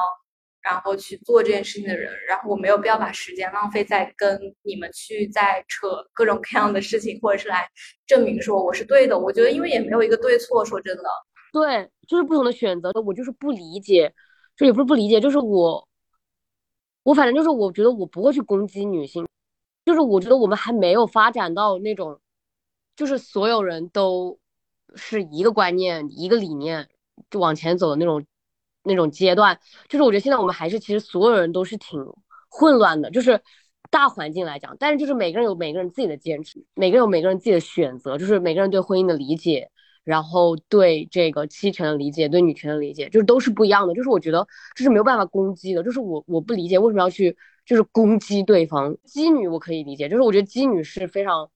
[0.63, 2.11] 然后去做这件事情的人。
[2.27, 7.69] 然后我没有必要把时间浪费在跟你们去在扯各种各样的事情，或者是来
[8.07, 9.19] 证明说我是对的。
[9.19, 10.65] 我觉得，因为也没有一个对错。
[10.65, 11.03] 说真的，
[11.53, 12.91] 对，就是不同的选择。
[13.05, 14.11] 我就是不理解，
[14.57, 15.87] 就也不是不理解，就是我，
[17.03, 19.27] 我反正就是我觉得我不会去攻击女性，
[19.85, 22.19] 就是我觉得我们还没有发展到那种。
[22.95, 24.39] 就是所有人都
[24.95, 26.88] 是一个观念、一个理念
[27.29, 28.25] 就往前走的那种
[28.84, 29.60] 那种阶段。
[29.89, 31.99] 就是我觉得现在我们还是其实所有人都是挺
[32.49, 33.41] 混乱的，就是
[33.91, 34.75] 大环境来讲。
[34.79, 39.69] 但是就是每个人有每个人自己的坚持，每个人有每个人自己的选择，就是每个人对婚姻的理解，
[40.05, 43.93] 然后对这个妻权的理解，对女权的理解，就是都是不一样的。
[43.93, 45.84] 就是我觉得这是没有办法攻击的。
[45.84, 48.95] 就是我我不理解为什么要去就是攻击对方。
[49.05, 51.49] 妓女我可以理解，就是我觉得妓女是非常。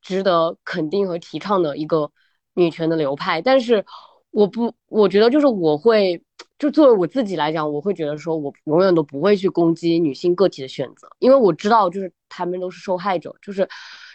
[0.00, 2.10] 值得肯定和提倡的一个
[2.54, 3.84] 女权的流派，但是
[4.30, 6.22] 我不，我觉得就是我会，
[6.58, 13.68] 就作为我自己来讲，我会觉得说我永远都不会去攻击女性个体的选择，因为我知道就是他们都是受害者，就是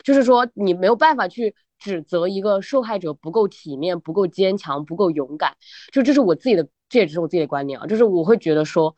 [0.03, 5.55] 就是说你没有办法去指责一个受害者不够体面、不够坚强、不够勇敢，
[5.91, 8.95] 就这是我自己的，这也只是我自己的观点啊，就是我会觉得说，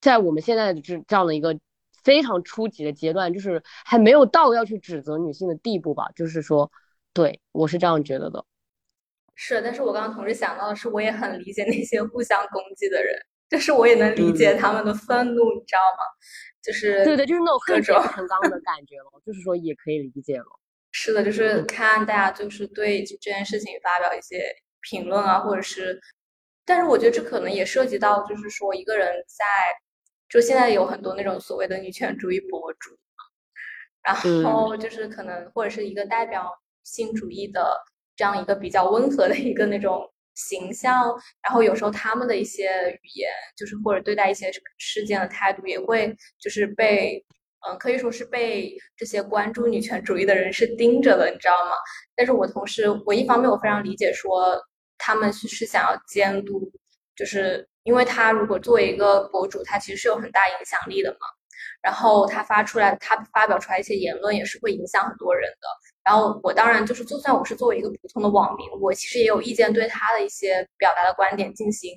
[0.00, 1.58] 在我们现在的这这样的一个。
[2.02, 6.08] 非常初级的阶段，就是还没有到要去指责女性的地步吧。
[6.16, 6.70] 就是说，
[7.12, 8.44] 对我是这样觉得的。
[9.34, 13.14] 是，但是我刚刚同时想到的是，我也很理解那些互相攻击的人，
[13.48, 16.04] 就是我也能理解他们的愤怒，你知道吗？
[16.62, 19.22] 就是对对，就是那种恨铁不成钢的感觉了。
[19.24, 20.44] 就是说，也可以理解了。
[20.92, 25.98] 是的，就是看大家就是对这件事情发表一些评论啊，或者是，
[26.64, 29.44] 但是我觉得这可能也涉及到，就是说一个人在。
[30.32, 32.96] 就现在有很多那种所谓的女权主义博主，
[34.02, 36.50] 然后就是可能或者是一个代表
[36.84, 37.76] 性主义的
[38.16, 41.04] 这样一个比较温和的一个那种形象，
[41.42, 42.64] 然后有时候他们的一些
[43.02, 47.22] 语言，就是或者对待一些事件的态度，也会就是被
[47.68, 51.76] 嗯可以说是被这些关注女权主义的人是盯着的，你知道吗？
[52.16, 54.58] 但是我同时我一方面我非常理解说
[54.96, 56.72] 他们是想要监督，
[57.14, 57.68] 就是。
[57.84, 61.18] 因为他如果作为一个博主，他其实是有很大影响力的嘛。
[61.80, 65.66] 然后他发出来，他发表出来一些言论，也是会影响很多人的。
[66.04, 71.90] 然后我当然就是，就算我是作为一个普通的网民，我其实也有意见对他的一些表达的观点进行。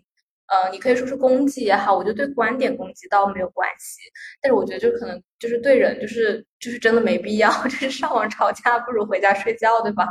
[0.48, 4.02] 呃，你可以说是攻击也好，我觉得对观点攻击倒没有关系，
[4.42, 10.06] 但是我觉得就可能就是对人，就是就是真的没必要， 就是上网吵架不如回家睡觉，对吧？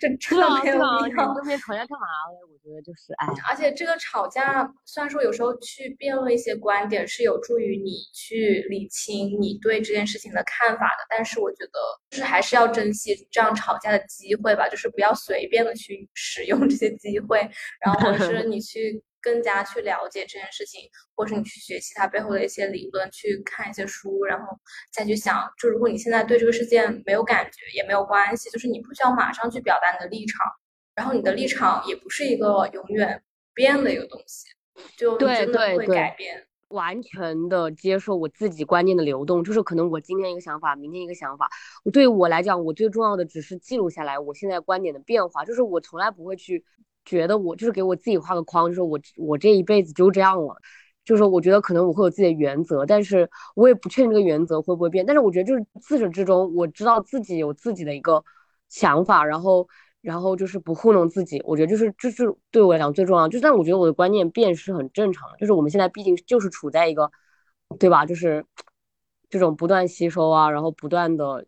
[0.00, 1.34] 就真的没有必要。
[1.34, 2.38] 跟别人吵架干嘛嘞？
[2.50, 3.26] 我觉得就是哎。
[3.48, 17.38] 而且这个吵架，虽然说有时候去辩论一些观点是有助于你去理清你对这件事情的看法的，但是我觉得就是还是要珍惜这样吵架的机会吧，就是不要随便的去使用这些机会，
[17.84, 19.02] 然后或者是你去。
[19.28, 20.80] 更加去了解这件事情，
[21.14, 24.46] 或是你去学习它背后的一些理论，去看一些书，然后
[24.90, 30.40] 再去想，就如果你现在对这个事件没有感觉，也没有关系，就是你不需要马上去表达你的立场，
[30.94, 34.46] 然后你的立场也不是一个永远变的一个东西，
[34.96, 36.46] 就真的会改变。
[36.68, 41.50] 完全的接受我自己观念的流动，就是可能我今天一个想法，明天一个想法，
[41.84, 46.64] 我对我来讲，我最重要的只是记录下来我现在观点的变化，就是我从来不会去。
[47.08, 50.56] 觉得我就是给我自己画个框，就是我我这一辈子就这样了。
[51.04, 55.06] 就是我觉得可能我会有自己的原则，但是我也不确定这个原则会不会变。
[55.06, 58.22] 但是我觉得就是自始至终，我知道自己有自己的一个
[58.68, 59.66] 想法，然后
[60.02, 61.40] 然后就是不糊弄自己。
[61.46, 63.26] 我觉得就是这是对我来讲最重要。
[63.26, 65.36] 就但我觉得我的观念变是很正常的。
[65.38, 67.10] 就是我们现在毕竟就是处在一个，
[67.78, 68.04] 对吧？
[68.04, 68.44] 就是
[69.30, 71.46] 这种不断吸收啊，然后不断的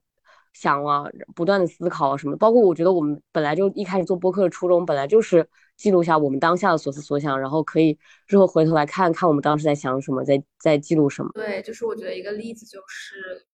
[0.53, 2.37] 想啊，不断的思考啊什么。
[2.37, 5.49] 包括我觉得我们本来就一开始做播客的初衷本来就是。
[5.81, 11.31] 记录下我们当下的所思所想，然后可以之后回头来看看我们当时在想什么，在在记录什么。
[11.33, 13.47] 对，就是我觉得一个例子就是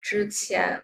[0.00, 0.80] 之前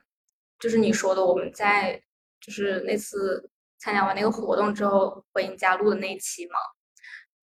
[0.58, 2.02] 就是你说的，我们在
[2.40, 6.56] 就是那次参加完那个活动之后回你家录的那一期嘛。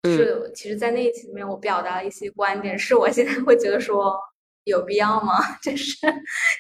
[0.04, 4.20] 是，其实，在那一期里面，我表达了一些观点，是我现在会觉得说
[4.66, 5.34] 有必要吗？
[5.64, 5.96] 就是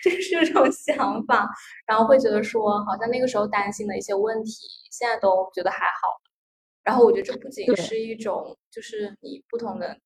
[0.04, 1.48] 就是这种想法，
[1.86, 4.52] 然后会觉得说，好像那个时候担心的一些问题，
[4.92, 6.08] 现在都觉得还好。
[6.84, 9.98] 然后我觉得这不仅是一种，就是你不同的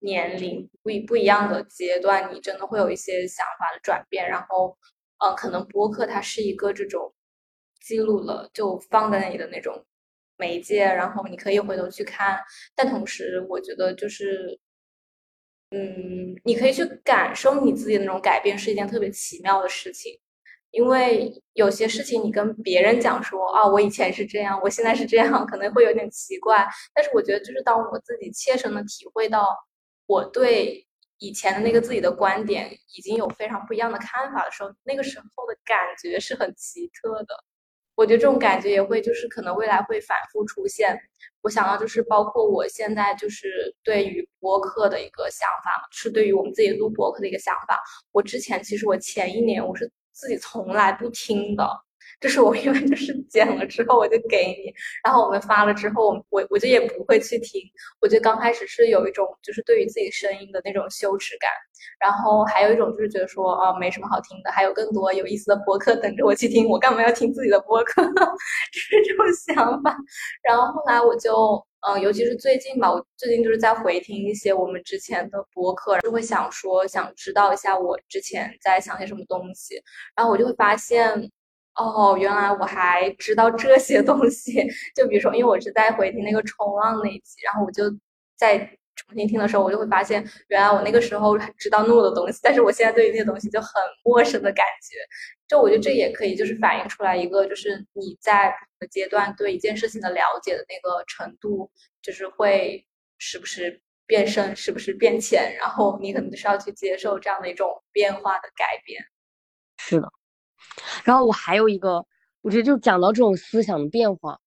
[0.00, 4.26] 年龄不一不一样的阶段，你真的会有一些想法的转变。
[4.28, 4.76] 然后，
[5.18, 7.12] 呃，可能播客它是一个这种
[7.82, 9.84] 记录了就放在那里的那种
[10.38, 12.40] 媒介，然后你可以回头去看。
[12.74, 14.58] 但同时，我觉得就是，
[15.70, 20.18] 嗯，你可以去感受你自己那种改变，是一件特别奇妙的事情。
[20.70, 26.66] 因为有些事情你跟别人讲说啊，我以前是这样，我现在是这样，可能会有点奇怪。
[26.94, 29.46] 但是我觉得，就是当我自己切身的体会到
[30.06, 30.86] 我对
[31.18, 37.44] 以前的那个自己的观点已经有非常不一样的看法的时候，那个时候的感觉是很奇特的。
[37.98, 40.96] 我觉得这种感觉也会就是可能未来会反复出现。
[41.42, 47.82] 我想到就是包括我现在就是对于播客的一个想法，是对于我们自己录播客的一个想法。
[48.12, 49.90] 我之前其实我前一年我是。
[50.20, 51.64] 自己从来不听的，
[52.20, 54.72] 这是我因为就是剪了之后我就给你，
[55.04, 57.60] 然后我们发了之后，我我就也不会去听。
[58.00, 61.50] 我觉得刚开始是有一种就是对于自己声音的那种羞耻感，
[62.00, 68.02] 然后还有一种就是觉得说啊没什么好听的，还有更多有意思的播客等着我去听，我干嘛要听自己的播客？
[68.72, 69.96] 就是这种想法。
[70.42, 71.64] 然后后来我就。
[71.86, 79.80] 嗯，尤其是最近吧，我最近就是在回听一些我们之前的播客，就会想说，想知道一下我之前在想些什么东西，
[80.16, 81.30] 然后我就会发现，
[81.78, 84.66] 哦，原来我还知道这些东西。
[84.94, 87.84] 就比如说，因为我是在回听那个冲浪那一集，然后我就
[88.36, 88.58] 在
[88.96, 93.70] 重新听的时候，我就会发现，原来我那个时候知道那么多东西，但是我现在对于那些东西就很
[94.02, 94.96] 陌生的感觉。
[95.46, 101.70] 就我觉得这也可以就是反映出来一个，就是你在不同的阶段对一件事情的了解的那个程度，
[102.02, 102.84] 就是会
[103.18, 109.00] 时不时变深，时不时变浅，然后你可能就是要去接受这样的一种变化的改变。
[109.78, 110.08] 是的，
[111.04, 112.04] 然后我还有一个，
[112.42, 114.38] 我觉得就讲到这种思想的变化，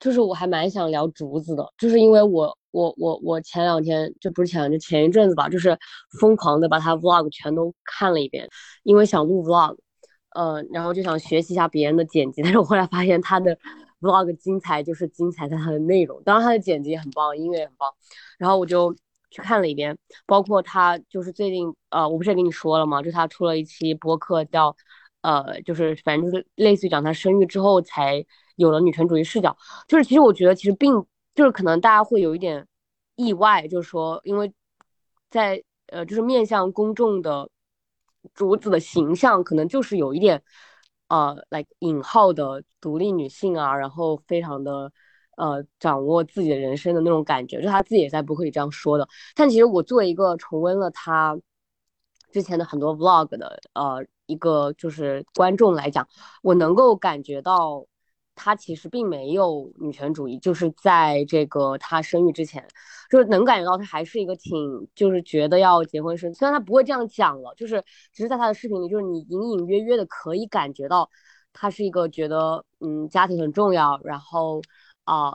[0.00, 5.78] 就是我还蛮想聊竹子的，就是因为我我我我前两天就不是前两天前一阵子吧，就是
[6.20, 8.48] 疯狂的把他 vlog 全都看了一遍，
[8.82, 9.76] 因为想录 vlog。
[10.34, 13.56] 呃，然后就想学习一下别人的剪辑，但是我后来发现他的
[14.02, 17.90] vlog 精彩就是精彩在他的内容，当然他的剪辑也很棒，音乐也很棒。
[18.36, 18.94] 然后我就
[19.30, 23.00] 去看了一遍，包括他就是最近，呃，我不是也跟你说了吗？
[23.00, 24.76] 就他出了一期播客叫，
[25.26, 28.24] 呃，就是反正就是类似于讲他生育之后才
[28.56, 29.56] 有了女权主义视角。
[29.88, 30.92] 就是其实我觉得其实并
[31.34, 32.66] 就是可能大家会有一点
[33.16, 34.52] 意外，就是说因为
[35.30, 37.48] 在呃就是面向公众的。
[38.34, 40.42] 竹子的形象可能就是有一点，
[41.06, 44.92] 呃，like 引号的独立女性啊，然后非常的，
[45.36, 49.08] 呃，掌握自己的人生的那种感觉，就她自己也在播客里这样说的。
[49.36, 51.38] 但其实我作为一个重温了她
[52.32, 56.08] 之前的很多 vlog 的，呃，一个就是观众来讲，
[56.42, 57.86] 我能够感觉到。
[58.38, 62.68] 她其实并没有女权主义，就是在这个她生育之前，
[63.10, 66.34] 就是能感觉到她还是一个挺，就是觉得要结婚生。
[66.34, 71.08] 虽然她不会这样讲了，就是只是在她的视频里，就是你隐隐约约的可以感觉到，
[71.54, 74.60] 她是一个觉得嗯家庭很重要，然后
[75.04, 75.32] 啊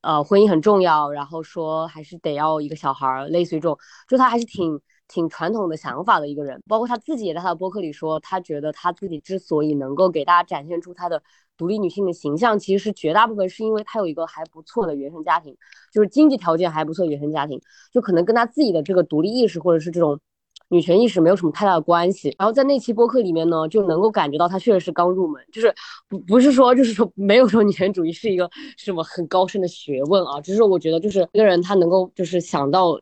[0.00, 6.62] 呃婚姻很重要，然后说还是得要一个小孩儿，类似于这种，就她还是挺挺传统的想法的一个人。
[6.68, 11.22] 包括她自己也在她的博客里说，她觉得她自己之所以能够给大家展现出她的。
[11.56, 15.56] 独立女性的形象其实是绝大部分是因为她有一个还不错的原生家庭，
[15.92, 17.60] 就是经济条件还不错原生家庭，
[17.92, 20.20] 就可能跟她自己的这个独立意识或者是这种
[20.68, 22.32] 女权意识没有什么太大的关系。
[22.38, 25.74] 然后在那期播客里面呢，就能够感觉到她确实是刚入门，就是
[26.08, 32.96] 不不是说就是说没有说女权主义是一个什么很高深的学问啊，只是我觉得就是一个人他能够就是想到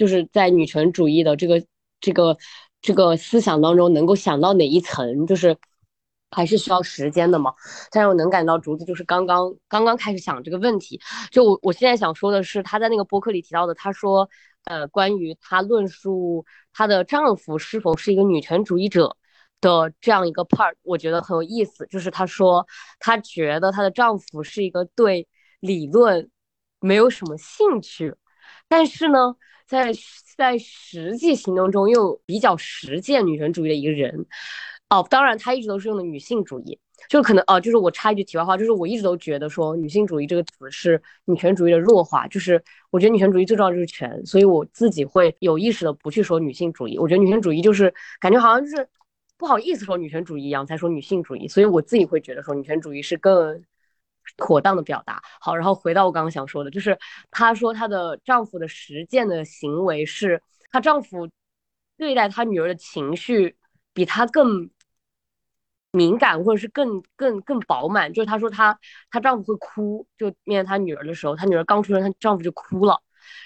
[0.00, 1.62] 就是在女权主义的这个
[2.00, 2.36] 这个
[2.80, 5.54] 这个思想当中能够想到哪一层，就是。
[6.32, 7.52] 还是需要时间的嘛。
[7.90, 11.00] 但是我能感到竹子就是刚刚刚刚开始想这个问题。
[11.32, 14.30] 就我我现在想说的是，她在那个播客里提到的，她说，
[14.62, 19.16] 呃，关于她论述她的丈夫是否是一个女权主义者
[19.60, 21.84] 的这样一个 part，我觉得很有意思。
[21.90, 22.64] 就是她说，
[23.00, 25.26] 她觉得她的丈夫是一个对
[25.58, 26.30] 理论
[26.78, 28.14] 没有什么兴趣，
[28.68, 29.36] 但是呢，
[29.66, 29.92] 在
[30.36, 34.26] 在实际行动中又比较实践女权主义的一个人。
[34.88, 36.76] 哦，当然，他一直都是用的女性主义，
[37.08, 48.88] 就可能哦，就是我插一句题外话，就是我一直都觉得说女性主义这个词是女权主义的弱化，就是我觉得女权主义最重要就是权，所以我自己会有意识的不去说女性主义，我觉得女权主义就是感觉好像就是
[49.38, 53.62] 不好意思说女权主义一样才说女性主义，所以我自己会觉得说女权主义是更
[54.36, 55.22] 妥当的表达。
[55.40, 56.98] 好，然后回到我刚刚想说的，就是
[57.30, 61.28] 她说她的丈夫的实践的行为是她丈夫
[61.96, 63.56] 对待她女儿的情绪
[63.92, 64.70] 比她更。
[65.92, 68.78] 敏感或者是更更更饱满，就是她说她
[69.10, 73.02] 她丈夫会哭，就面对她女儿的时候，她女儿刚出生，她丈夫就哭了，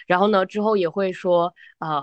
[0.07, 2.03] 然后呢之后也会说呃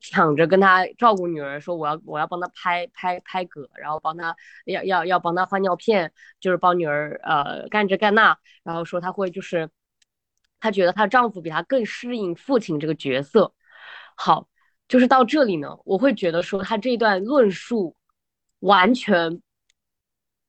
[0.00, 9.70] 抢着跟她照顾女儿，说我要我要帮她拍拍拍嗝，然后帮她要要要帮她换尿片，就是帮女儿呃干这干那，然后说她会就是
[10.60, 13.54] 她觉得她丈夫比她更适应父亲这个角色。
[14.16, 14.48] 好，
[14.88, 17.96] 就是到这里呢，我会觉得说她这段论述
[18.60, 19.40] 完全。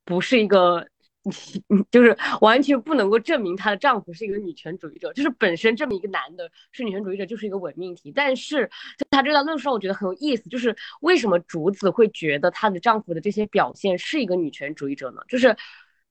[0.06, 0.88] 不是一个，
[1.92, 8.12] 就是完全不能够证明她的丈夫是一个女权主义者，就是本身这么一个男的是女权主义者，就是一个伪命题。
[8.12, 8.70] 但是
[9.10, 15.22] 她这段论述上，我觉得很有意思，就是为什么竹子会觉得她的丈夫的这些表现是一个女权主义者呢？
[15.28, 15.56] 就是，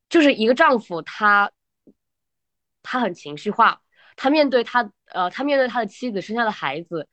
[0.09, 1.51] 就是一个丈夫，他
[2.83, 3.81] 他很情绪化，
[4.17, 7.09] 他面对他呃，他面对他的妻子生下的孩子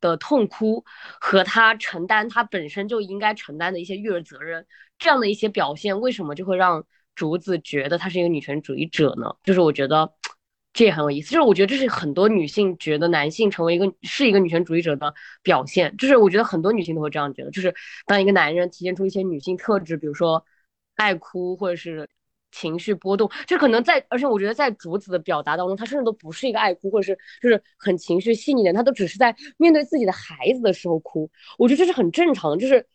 [0.00, 0.84] 的痛哭
[1.20, 4.66] 和他承担他本身就应该承担的一些育儿责任。
[4.98, 9.34] 这样的一些表现，为什么就会让竹子觉得她是一个女权主义者呢？
[9.44, 10.12] 就是我觉得
[10.72, 11.30] 这也很有意思。
[11.30, 15.96] 就是我觉得这是很多女性觉得男性成为一个是一个女权主义者的表现。
[15.96, 17.50] 就是我觉得很多女性都会这样觉得。
[17.50, 17.74] 就是
[18.06, 20.44] 当一个男人体现出一些女性特质，比如说
[20.96, 22.08] 爱哭或者是
[22.50, 31.30] 情绪波动，就可能在，而且我觉得在竹子的表达当中，他甚至都不是一个爱哭，或者是就是很情绪细腻的，他都只是在面对自己的孩子的时候哭。
[31.58, 32.86] 我觉得这是很正常的，就是。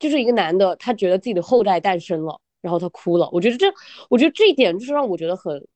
[0.00, 3.28] 就是一个男的，他觉得自己的后代诞生了，然后他哭了。
[3.32, 3.66] 我觉得这，
[4.10, 5.66] 我觉得这一点就是让我觉得很，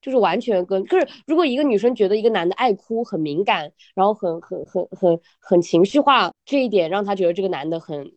[0.00, 8.12] 就是完全跟，就是如果一个女生觉得一个男的爱哭很敏感，然后很很很很很情绪化，这一点让她觉得这个男的很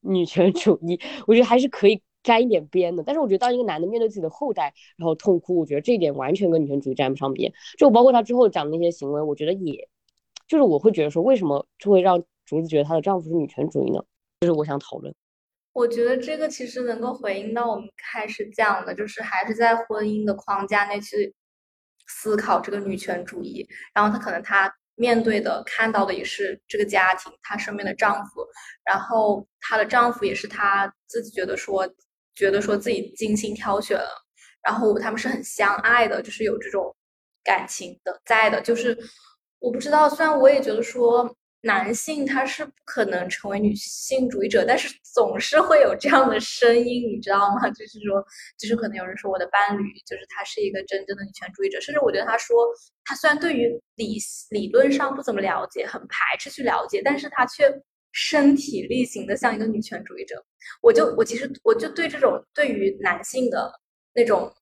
[0.00, 3.02] 女权主义，我觉得还是可以沾一点边的。
[3.02, 7.52] 但是我觉得当一个男的面对自己的后代然后痛哭，我觉得这一点完全跟女权主义沾不上边。
[7.78, 9.88] 就包括他之后讲的那些行为，我觉得也，
[10.46, 14.04] 就是我会觉得说，为什么就会让竹子觉得她的丈夫是女权主义呢？
[14.40, 15.14] 就是我想讨论，
[15.74, 21.34] 我觉得这个其实能够回应到我们开始讲的，就是还是在婚姻的框架内去
[22.06, 23.66] 思考这个女权主义。
[23.92, 28.46] 然后她可能她面对的、看到的也是这个家庭，她身边的丈夫，
[28.84, 31.88] 然后她的丈夫也是她自己觉得说，
[32.36, 34.08] 觉得说自己精心挑选了，
[34.62, 36.94] 然后他们是很相爱的，就是有这种
[37.42, 38.60] 感情的在的。
[38.60, 38.96] 就是
[39.58, 41.36] 我不知道，虽然我也觉得说。
[41.64, 47.70] 男性他是不可能成为女性主义者，但是总是会有这样的声音，你知道吗？
[47.70, 48.22] 就是说，
[48.58, 52.56] 就是可能有人说我的伴侣就是他是一个真正的女权主义者，甚至我觉得他说
[53.04, 54.18] 他虽然对于理
[54.50, 57.64] 理论上不怎么了解，很排斥去了解，但是他却
[58.12, 60.44] 身体力行的像一个女权主义者。
[60.82, 63.72] 我就我其实我就对这种对于男性的
[64.14, 64.54] 那种。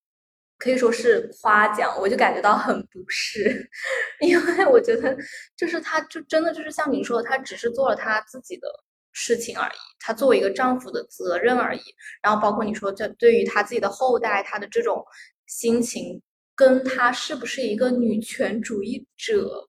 [0.62, 3.68] 可以说是夸奖，我就感觉到很不适，
[4.22, 5.16] 因为我觉得
[5.56, 8.68] 就是他，就真的就是像你说的，他只是做了他自己的
[9.10, 11.80] 事情而已，他作为一个丈夫的责任而已。
[12.22, 15.04] 然后包括你说，这对于他自己的后代，他的这种
[15.48, 16.22] 心情，
[16.54, 19.68] 跟他是不是一个女权主义者。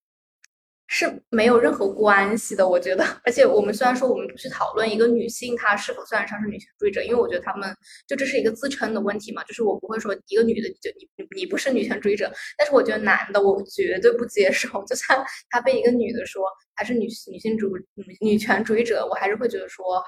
[0.95, 3.03] 是没有任何关系的，我觉得。
[3.25, 7.75] 而且我们虽然说我们不去讨论一个女性她是否算得上是女权主义者，因为我觉得他们
[8.07, 9.43] 就这是一个自称的问题嘛。
[9.45, 14.85] 就是我不会说一个女的就你你你不是女权主义者，但是我觉得男的我绝对不接受。
[14.85, 15.19] 就算
[15.49, 16.43] 他被一个女的说
[16.75, 20.03] 他是女女性主女女权主义者，我还是会觉得说哦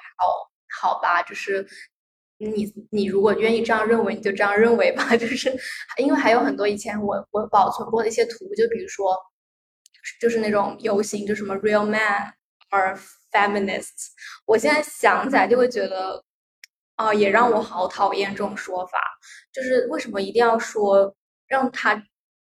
[0.79, 1.65] 好吧，就是
[2.37, 5.03] 你你如果愿意这样认为，你就这样认为吧。
[5.17, 5.49] 就是
[5.97, 9.17] 因为还有很多以前我我保存过的一些图，就比如说。
[10.19, 12.33] 就是那种游行，就什么 real man
[12.71, 12.97] or
[13.31, 14.09] feminists，
[14.45, 16.23] 我现在想起来就会觉得，
[16.95, 18.99] 啊，也让我好讨厌这种说法。
[19.53, 21.15] 就是为什么一定要说
[21.47, 22.01] 让他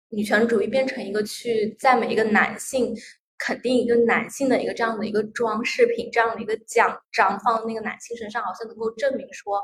[0.10, 2.95] 女权主义变成一个去赞美一个男性，
[3.38, 9.62] 肯定一个男性的一个这样的一个装饰品，这样的一个奖章放那个男性身上，好像能够证明说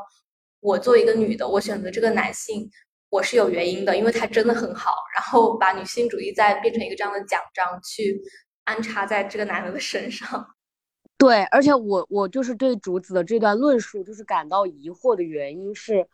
[0.59, 2.69] 我作为一个女的，我选择这个男性，
[3.12, 4.89] 我是有原因的，因为他真的很好。
[5.16, 8.20] 然后把女性主义再变成一个这样的奖章去
[8.64, 10.47] 安插在这个男的的身上。
[11.20, 16.07] 对，而且我我就是对竹子的这段论述就是感到疑惑的原因是，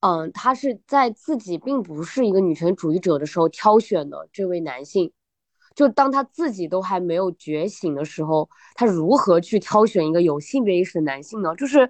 [0.00, 5.12] 嗯，他是在自己并不是一个女权主义者的时候挑选的这位男性。
[5.76, 11.54] 就当他自己都还没有觉醒的时候，他如何去挑选一个有性别意识的男性呢？
[11.54, 11.88] 就是，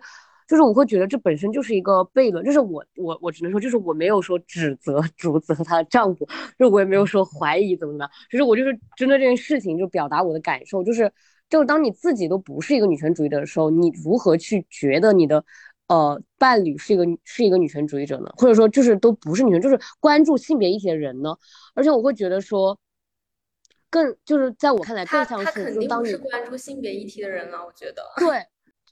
[0.51, 2.45] 就是我会觉得这本身就是一个悖论。
[2.45, 6.29] 就是我我我只能说，就是我没有说指责竹子和她的丈夫，
[6.59, 10.83] 就我也没有说怀疑怎么的，就是我就是针对这件事情就表达我的感受。
[10.83, 11.13] 就是，
[11.49, 15.45] 就是当你自己都不是一个女权主义者的时候，你如何去觉得你的
[15.87, 18.33] 呃伴侣是一个是一个女权主义者呢？
[18.37, 21.37] 或者说就是都不是女权，就是关注性别议题的人呢？
[21.75, 22.77] 而且我会觉得说。
[23.93, 28.41] 更就是在我看来，更像是就当你关注性别议题的人了，我觉得对，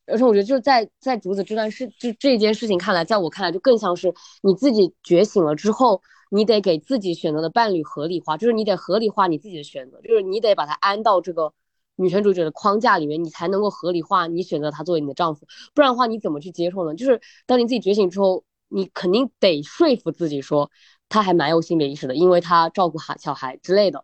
[0.08, 6.00] 而且我觉得就是在在竹子这段事就这件事情看来，在我看来就更像是你自己觉醒了之后，
[6.30, 11.52] 你得给自己选择的伴侣合理化，就是你得合理化你自己的选择，就是你得把它安到这个
[11.96, 16.94] 女权主义者的框架里面，你才能够合理化你选择他作为你的丈夫，不然的话你怎么去接受呢？
[16.94, 20.70] 就是当你自己觉醒之后，你肯定得说服自己说
[21.08, 24.02] 他还蛮有性别意识的，因为他照顾孩小孩之类的。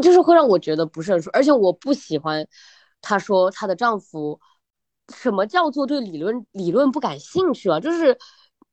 [0.00, 2.46] 就是会让我觉得不是很舒服，而且我不喜欢
[3.02, 4.40] 她说她的丈夫
[5.14, 7.78] 什么叫做对理论理论不感兴趣啊？
[7.80, 8.16] 就是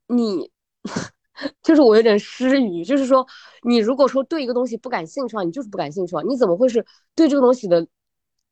[0.08, 0.52] 你，
[1.62, 3.26] 就是我有点失语，就是说
[3.64, 7.88] 你如果说对一个东西不感兴趣的话，你就是不感兴趣啊，你怎么会是对这个东西的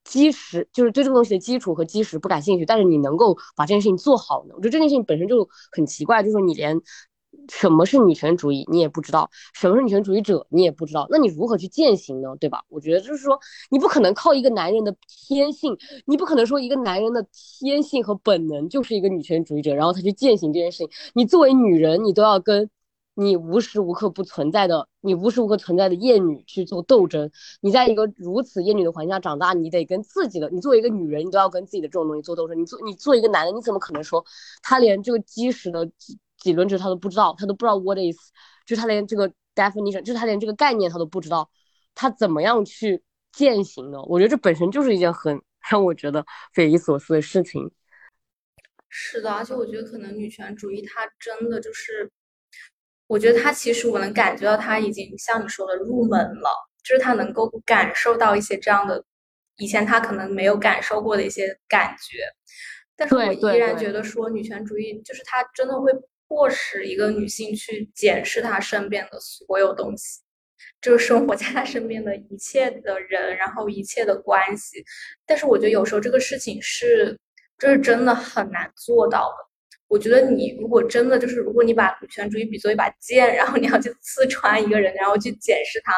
[0.04, 4.54] 基石，就是对这个东西的基础和基石不感兴趣，但是你能够把这件事情做好呢？
[4.56, 6.80] 我觉得这件事情本身就很奇怪，就是说你连。
[7.52, 8.66] 什么是女权主义？
[8.72, 11.06] 你也不知道什么是女权主义者，你也不知道。
[11.10, 12.34] 那你如何去践行呢？
[12.40, 12.64] 对吧？
[12.70, 13.38] 我觉得就是说，
[13.70, 20.90] 你不可能靠一个男人的天性，你不可能说一个男人的天性和本能就是一个女权主义者，然后他去践行这件事情。
[21.14, 22.70] 你作为女人，你都要跟
[23.16, 27.30] 你无时无刻不存在的、你无时无刻存在的厌女去做斗争。
[27.60, 32.58] 你在一个如此厌女的环境下长大，你得跟自己的，你作为一个女人，你都要跟自己的这种东西做斗争。
[32.58, 34.24] 你做你做一个男的，你怎么可能说
[34.64, 35.92] 他连这个基石的？
[36.42, 38.18] 几轮值他都不知道，他都不知道 what is，
[38.66, 41.48] 就是他连这个 definition，就是他连这个概念他都不知道，
[41.94, 44.02] 他怎么样去践行呢？
[44.08, 45.40] 我觉得这本身就是一件很
[45.70, 47.72] 让我觉得匪夷所思的事情。
[48.90, 52.12] 是的，而且我觉得可能女权主义它真的就是，
[53.06, 56.50] 我觉得它其实我能感觉到它已经像你说的入门了，
[56.84, 59.06] 就是它能够感受到一些这样的
[59.58, 62.18] 以前他可能没有感受过的一些感觉，
[62.96, 65.92] 但是我依然觉得说女权主义就是他真的会。
[66.32, 70.22] 迫使一个女性去检视她身边的所有东西，
[70.82, 74.82] 就是生活在她身边的一切的人，然后一切的关系。
[75.26, 77.20] 但是我觉得有时候这个事情是，
[77.58, 79.52] 这是真的很难做到的。
[79.90, 85.94] 我觉得你如果真的就是，如果你把女权主义比作一把剑，然后你要去刺穿一个人，然后去检视他，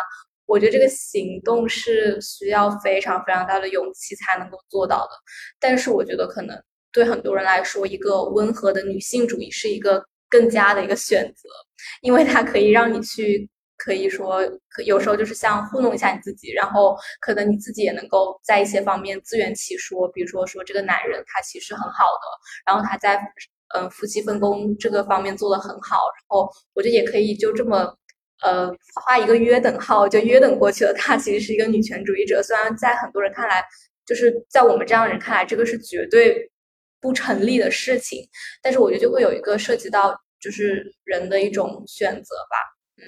[0.48, 5.12] 我觉得这个行动是需要非常非常大的勇气才能够做到的。
[5.60, 6.60] 但是我觉得可能
[6.92, 10.04] 对很多人来说，一个温和的女性主义是一个。
[10.34, 11.48] 更加的一个选择，
[12.02, 22.26] 因为它可以让你去，可以说，可有时候就是像糊弄一下你自己，然后可能你自己也能够在一些方面自圆其说，比如说说这个男人他其实很好的，
[22.66, 23.22] 然后他在
[23.76, 27.96] 嗯夫妻分工这个方面做得很好，然后我觉得也可以就这么
[28.42, 28.72] 呃
[29.06, 30.94] 画一个约等号，就约等过去了。
[30.98, 33.64] 他其实是一个女权主义者，虽然在很多人看来，
[34.06, 36.50] 就是在我们这样人看来，这个是绝对
[37.02, 38.28] 不成立的事情，
[38.64, 40.20] 但是我觉得就会有一个涉及到。
[40.44, 42.58] 就是人的一种选择吧，
[42.98, 43.08] 嗯，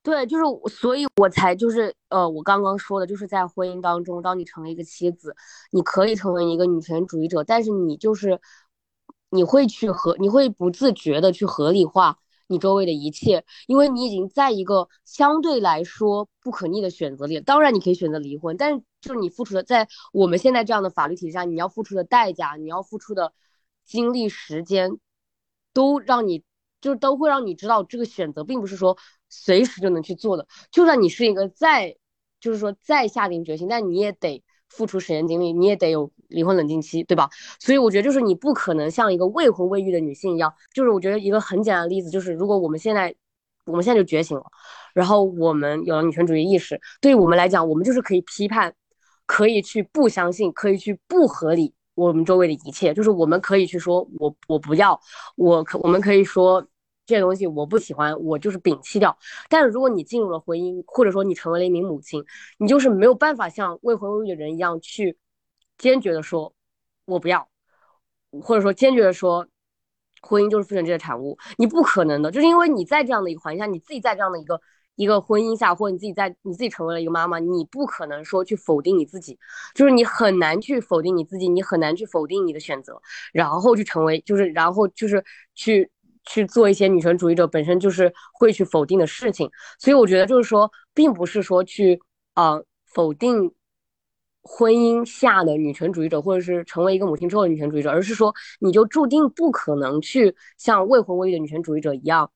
[0.00, 5.34] 对，就是所以，我才就是呃，我刚刚说的，就是在婚姻当中，当你成为一个妻子，
[5.72, 8.40] 你可以成为一个女权主义者，但是你就是
[9.30, 17.40] 你会去合，你会不自觉的去合理化你周围的一切，因为你已经在一个相对来说不可逆的选择里。
[17.40, 23.32] 当然，你可以选择离婚，但是就是你付出的，在我们现在这样的法律体系下，你要付出的代价，你要付出的
[23.84, 25.00] 精力、时间。
[25.72, 26.42] 都让你，
[26.80, 28.96] 就是都会让你知道，这个选择并不是说
[29.28, 30.46] 随时就能去做的。
[30.70, 31.96] 就算你是一个再，
[32.40, 37.28] 就是说再下定决心，但你也得付出时间精力，你也得有离婚冷静期，对吧？
[37.58, 40.52] 所以我觉得，就是你不可能像一个未婚未育的女性一样。
[40.72, 43.14] 就是我觉得一个很简单的例子，就是如果我们现在，
[43.66, 44.44] 我们现在就觉醒了，
[44.94, 48.74] 然后我们有了女权主义意识，对于我们来讲，我们就是可以批判，
[49.26, 51.74] 可以去不相信，可以去不合理。
[52.06, 54.98] 我们周围的一切，就是我们可以去说，我我不要，
[55.36, 56.66] 我可我们可以说
[57.04, 59.16] 这些东西我不喜欢，我就是摒弃掉。
[59.48, 62.24] 但是如果你进入了婚姻，或者说你成为了一名母亲，
[62.58, 65.18] 你就是没有办法像未婚未育的人一样去
[65.76, 66.54] 坚决的说，
[67.04, 67.46] 我不要，
[68.42, 69.46] 或者说坚决的说，
[70.22, 74.60] 婚姻就是父权制的产物，你不可能的，就是因为你在这样的一个环境下，你自己在这样的一个
[75.00, 79.38] 一个婚姻下，或者你自己在你自己成为了一个妈妈，你不可能说去否定你自己，
[79.74, 83.00] 就是你很难去否定你自己，你很难去否定你的选择，
[83.32, 85.24] 然后去成为，就是然后就是
[85.54, 85.90] 去
[86.24, 91.98] 去做一些女权主义者本身就是会去否定的事情，所以我觉得就是说，并不是说去
[92.34, 93.54] 啊否定。
[94.42, 102.32] 婚姻下的女权主义者，或者是成为一个母亲之后的女权主义者，而是说你就注定不可能去像未婚未育的女权主义者一样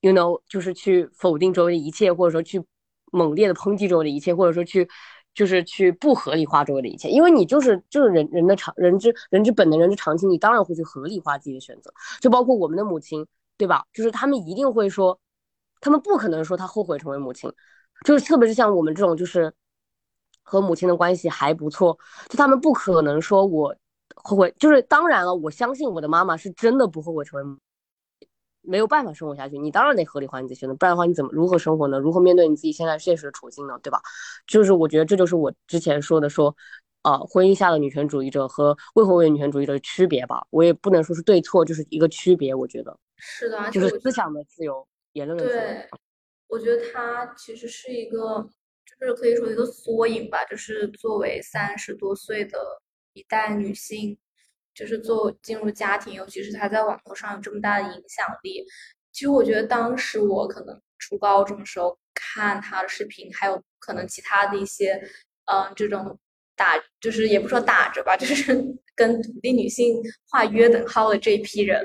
[0.00, 2.64] ，you know，就是去否定周围的一切，或者说去
[3.12, 4.88] 猛烈的抨击周围的一切，或者说去
[5.34, 13.26] 就是去不合理化周围的一切，因为你就是就是人人的常人之人之本能人之常情，你当然会去合理化自己的选择，就包括我们的母亲，
[13.56, 13.84] 对吧？
[13.92, 15.18] 就是他们一定会说，
[15.80, 17.52] 他们不可能说他后悔成为母亲，
[18.04, 19.52] 就是特别是像我们这种就是。
[20.50, 21.98] 和母亲的关系还不错，
[22.30, 23.76] 就他们不可能说我
[24.14, 27.58] 后悔，就是当然了，我相信我的妈妈是真的不后悔成为
[28.68, 31.98] 没有办法生活下去，你当然得合理化你自己选择，不然的话你怎么如何生活呢？
[31.98, 33.78] 如何面对你自己现在现实的处境呢？
[33.82, 34.00] 对吧？
[34.46, 36.54] 就是我觉得这就是我之前说的说，
[37.02, 40.46] 呃，婚姻下的女权主义者和未婚未女权主义者的区别吧。
[40.50, 42.54] 我也不能说是对错，就是一个区别。
[42.54, 45.58] 我觉得是的，就是思想的自由，言论的自由。
[45.58, 45.88] 对，
[46.48, 48.48] 我觉得它其实是一个。
[48.98, 52.58] 就是可以说一个缩影吧，就是作为三十多岁的
[53.12, 54.16] 一代女性，
[54.78, 58.64] 就是做进入家庭，尤其是他在网络上有这么大的影响力。
[59.10, 64.92] 其实我觉得当时我可能初高中的时候看他的视频，还有可能其他的一些，
[65.46, 66.16] 嗯，这种
[66.54, 68.54] 打就是也不说打着吧，就是
[68.94, 70.00] 跟独立女性
[70.30, 71.84] 画约等号的这一批人，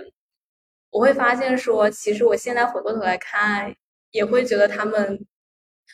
[0.92, 3.76] 我会发现说，其实我现在回过头来看，
[4.12, 5.26] 也会觉得他们。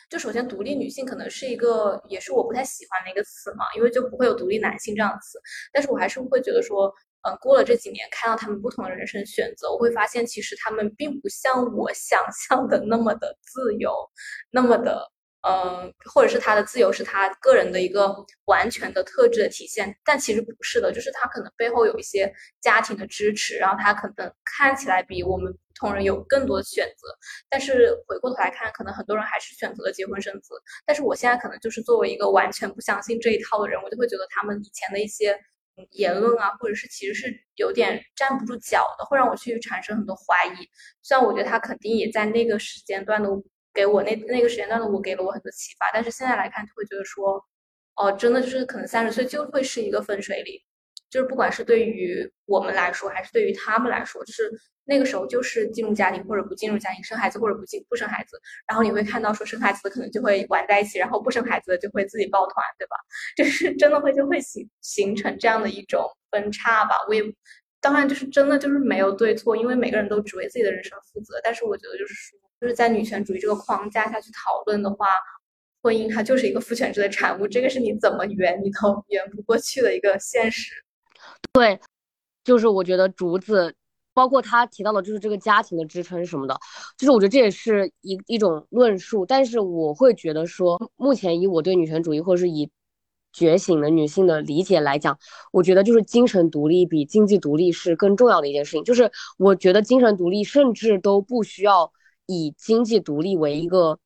[0.08, 5.38] 就首先，独立女性可能是一个，也是我不太喜欢的一个词嘛，因为就不会有独立男性这样的词。
[5.72, 13.92] 但是我还是会觉得说，嗯，过了这几年，看到他们不同的人生选择，我会发现其实他们并不像我想象的那么的自由，
[14.50, 15.10] 那么的。
[15.42, 18.14] 嗯，或者是他的自由是他个人的一个
[18.44, 22.30] 完全的特质的体现，但其实不是的，就是他可能背后有一些
[22.60, 27.08] 家庭的支持，然后他可能看起来比我们普通人有更多的选择，
[27.48, 30.52] 但是回过头来看，可能很多人还是选择了结婚生子。
[30.84, 35.34] 但是我现在可能就是作为一个完全不相信这一套的人，我就会觉得他们以前的一些
[35.92, 40.68] 言论啊，或者是其实是有点站不住脚的，会让我去产生很多怀疑。
[41.00, 43.30] 虽然我觉得他肯定也在那个时间段的。
[43.80, 47.42] 给我那那个时间段的我给了我很多启发，但是现在来看就会觉得说，
[47.96, 50.60] 哦，真的就是可能三十岁就会是一个分水岭，
[51.08, 54.52] 就是不管是对于我们来说，还是对于他们来说，就是
[54.84, 62.96] 那个时候就是进入家庭或者不进入家庭，生孩子或者不进不生孩子，然后你会看到说生孩子的可能就会玩在一起，然后不生孩子的就会自己抱团，对吧？
[63.34, 66.96] 就是真的会就会形形成这样的一种分叉吧。
[67.08, 67.22] 我也
[67.80, 72.38] 当然就是真的就是没有对错，因为每个人都只为自己的人生负责，但是我觉得就是说。
[72.60, 75.06] 就是在女权主义这个框架下去讨论的话，
[75.82, 80.74] 婚姻它就是一个父权制的产物，这个是你怎么圆你都圆不过去的一个现实。
[81.52, 81.80] 对，
[82.44, 83.74] 就是我觉得竹子，
[84.12, 86.58] 包括他提到的，就是这个家庭的支撑什么的，
[86.98, 89.24] 就是我觉得这也是一一种论述。
[89.24, 92.70] 但是我会觉得说，目前以我对女权主义或者是以
[93.32, 95.18] 觉醒的女性的理解来讲，
[95.50, 98.84] 我觉得就是精神独立比经济独立是更重要的一件事情。
[98.84, 101.90] 就是我觉得精神独立甚至都不需要。
[102.32, 103.98] 以经济独立为一个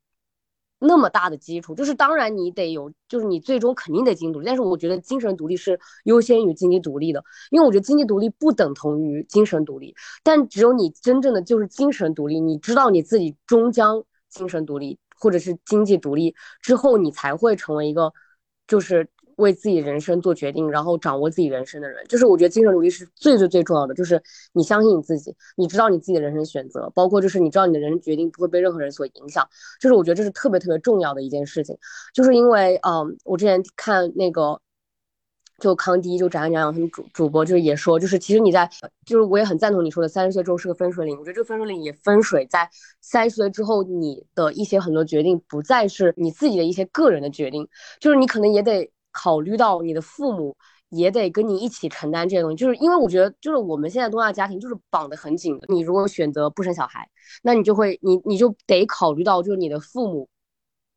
[0.79, 18.13] 那么大的基础，就是当然你得有，就是你最终肯定得经济独立，但是我觉得精神独立是优先于经济独立的，因为我觉得经济独立不等同于精神独立，但只有你真正的就是精神独立，你知道你自己终将精神独立或者是经济独立之后，你才会成为一个
[18.67, 19.09] 就是。
[19.37, 23.95] 为自己人生做决定，然后掌握自己人生的人，就是我觉得精神独立是最最最重要的。
[23.95, 24.23] 就是
[24.53, 29.49] 你相信你自己，你知道你自己的人生选择，包括就是你知道你的人生决定不会被任何人所影响。
[29.81, 31.77] 就是我觉得这是特别特别重要的一件事情。
[32.13, 34.61] 就是因为，嗯，我之前看那个，
[35.59, 38.69] 就康迪就展讲讲他们主主播就是也说，就是其实你在，
[39.07, 41.17] 就是我也很赞同你说的，三十岁之后是个分水岭。
[41.17, 42.69] 我觉得这个分水岭也分水在
[43.01, 47.69] 三十岁之后，你的一些很多决定不再是你自己的一些个人的决定，
[48.01, 48.91] 就是你可能也得。
[49.15, 50.55] 考虑到你的父母
[50.91, 55.67] 也得跟你一起承担这些东西，就是因为我觉得，就是我们现在东亚家庭就是绑得很紧的。
[55.69, 57.09] 你如果选择不生小孩，
[57.43, 60.29] 那你就会，你你就得考虑到，就是你的父母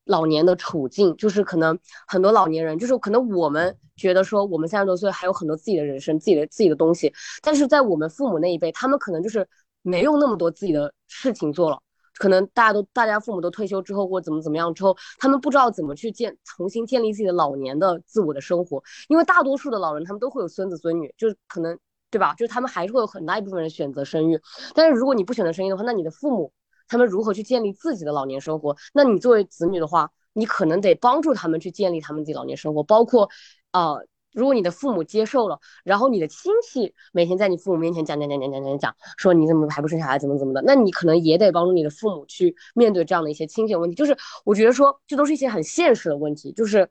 [0.05, 7.11] 老年的处境，就是可能很多老年人，就是可能我们觉得说我们三十多岁还有很多自己的人生、自己的自己的东西，
[7.41, 9.47] 但是在我们父母那一辈，他们可能就是
[9.81, 11.79] 没有那么多自己的事情做了。
[12.17, 18.81] 可能大家都，大家父母都退休之后，或怎么怎么样之后，他们不知道怎么去建，重新建立自己的老年的自我的生活。
[19.07, 21.77] 因为大多数的老人，他们都会有孙子孙女，就是可能
[22.09, 22.33] 对吧？
[22.33, 24.39] 就是他们还是会有很大一部分人选择生育。
[24.73, 26.51] 但是如果你不选择生育的话，那你的父母
[26.87, 28.75] 他们如何去建立自己的老年生活？
[28.93, 33.29] 那你作为子女的话，你可能得帮助他们去建立他们自己老年生活，包括，
[33.71, 34.05] 呃。
[34.37, 43.95] 如果你的父母接受了，然后你的亲戚每天在你父母面前讲讲讲讲讲讲讲，说你怎么还不生小孩，怎么怎么的，那你可能也得帮助你的父母去面对这样的一些亲戚问题。
[43.95, 44.15] 就是
[44.45, 46.87] 我觉得说，这都是一些很现实的问题，就是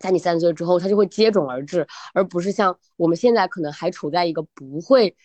[0.00, 5.16] 在你三十岁之后，它就会接踵而至，而不是像我们现在可能还处在一个不会，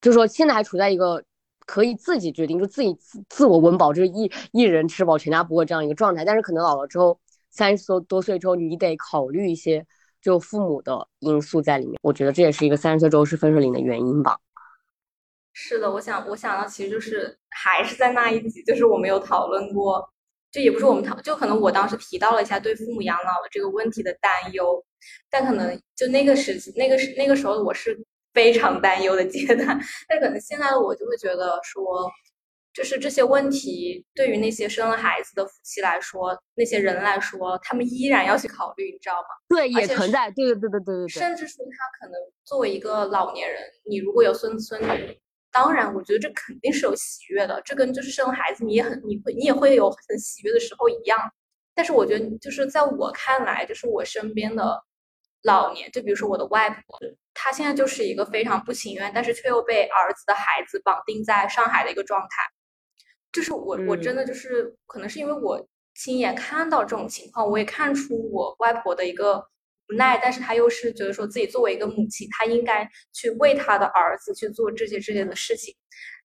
[0.00, 1.22] 就是说现在还处在一个
[1.66, 6.24] 可以自己决定，就自己自自我温饱，就是一一人吃饱全家不饿这样一个状态。
[6.24, 7.20] 但是可能老了之后，
[7.50, 9.86] 三十多多岁之后，你得考虑一些。
[10.24, 14.38] 就父母的因素在里面，我觉得这也是一个三十岁之后是分水岭的原因吧。
[15.52, 20.02] 是的，我想我想到其实就是还是在那一集，就是我们有讨论过，
[20.50, 24.82] 就也不是我们讨，就可能我当时提到了一下对父母养老的这个问题的担忧，
[25.28, 27.94] 但可能就那个时那个时那个时候我是
[28.32, 32.10] 非常担忧的阶段， 但可能现在的我就会觉得说。
[32.74, 39.28] 就是这些问题，对于那些生了孩子的夫妻来说，那些人来说，他们依然要去考虑，你知道吗？
[39.48, 41.08] 对，也存在，对对对对对对。
[41.08, 45.16] 甚至说，他可能作为一个老年人，你如果有孙子孙女，
[45.52, 51.16] 当然，我觉得这肯定是有喜悦的，这跟就是生孩子，你也很，你会，你也会有很喜悦的时候一样。
[51.76, 54.82] 但是，我觉得，就是在我看来，就是我身边的
[55.44, 56.98] 老年，就比如说我的外婆，
[57.34, 62.28] 她现在就是一个非常不情愿，但是却又被儿子的孩子绑定在上海的一个状态。
[63.34, 65.60] 就是我，我真的就是可能是因为我
[65.96, 69.38] 亲眼看到这种情况，我也看出我外婆的一个
[69.88, 75.74] 无奈，但是她又是觉得说自己作为一个母亲，她应该去为她的儿子去做这些这些的事情。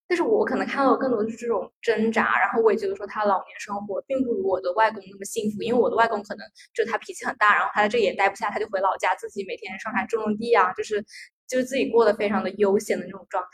[0.06, 11.04] 但是我可能看到更多的是这种挣扎，然后我也觉得说她老年生活并不如我的外公那么幸福，因为我的外公可能就是他脾气很大，然后他在这也待不下，他就回老家自己每天上山种种地啊，就是
[11.48, 13.48] 就是自己过得非常的悠闲的那种状态。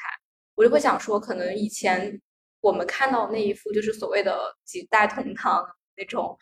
[0.55, 2.21] 我就会想说，可能以前。
[2.67, 5.65] 我们看到那一副就是所谓的几代同堂
[5.97, 6.37] 那种，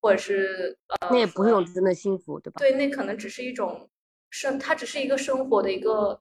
[0.00, 2.58] 或者是呃，那也不是一种真的幸福，对吧？
[2.58, 3.88] 对，那可能只是一种
[4.30, 6.20] 生，它只是一个生活的一个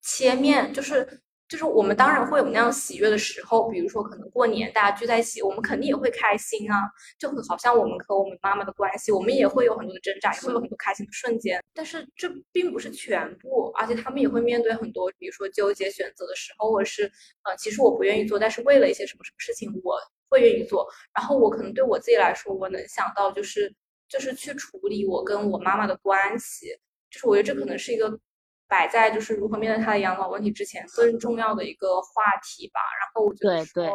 [0.00, 1.22] 切面，就是。
[1.48, 6.76] 就是我们当然会有那样喜悦的时候，比如说可能过年大家聚在一起，我们肯定也会开心啊。
[7.18, 11.58] 就好像我们和我们妈妈的关系，我们也会有很多的挣扎，也会有很多开心的瞬间。
[11.72, 17.10] 但是这并不是全部，而且他们也会面对很多，比如说纠结选择的时候，或者是
[17.44, 20.86] 呃，其实我不愿意做，但是为了一些什么什么事情，我会愿意做。
[21.14, 23.74] 然后我可能对我自己来说，我能想到就是
[24.06, 26.66] 就是去处理我跟我妈妈的关系，
[27.10, 28.20] 就是我觉得这可能是一个。
[28.68, 32.80] 摆在就是如何面对他的养老问题之前，更重要的一个话题吧。
[33.00, 33.90] 然后我觉得对，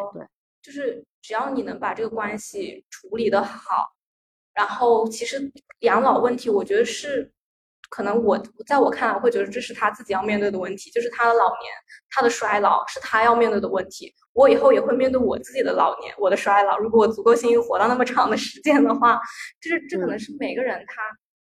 [0.60, 3.86] 就是只要你能把这个关系处理的好，
[4.52, 7.30] 然后其实养老问题，我觉得是
[7.88, 11.72] 可能我在我看来，会觉得这是他自己要面对的问题，就是他的老年，
[12.10, 14.12] 他的衰老是他要面对的问题。
[14.32, 16.78] 我以后也会面对我自己的老年，我的衰老。
[16.78, 19.20] 如果我足够幸运活到那么长的时间的话，
[19.60, 21.02] 就是这可能是每个人他，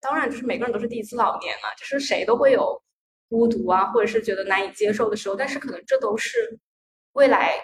[0.00, 2.82] 当然就是每个人都是第一次老年啊，就是谁都会有。
[3.30, 6.58] 孤独啊，或者是觉得难以接受的时候，但是可能这都是
[7.12, 7.54] 未来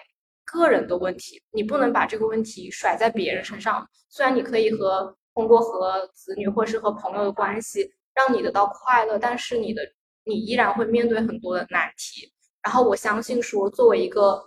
[0.45, 3.85] 个人的问题，你不能把这个问题甩在别人身上。
[4.07, 9.81] 虽然你可以和通过和子女或是和朋友的关系让你得到快乐，但是你的
[10.23, 12.31] 你依然会面对很多的难题。
[12.63, 14.41] 然后我相信说，作为一个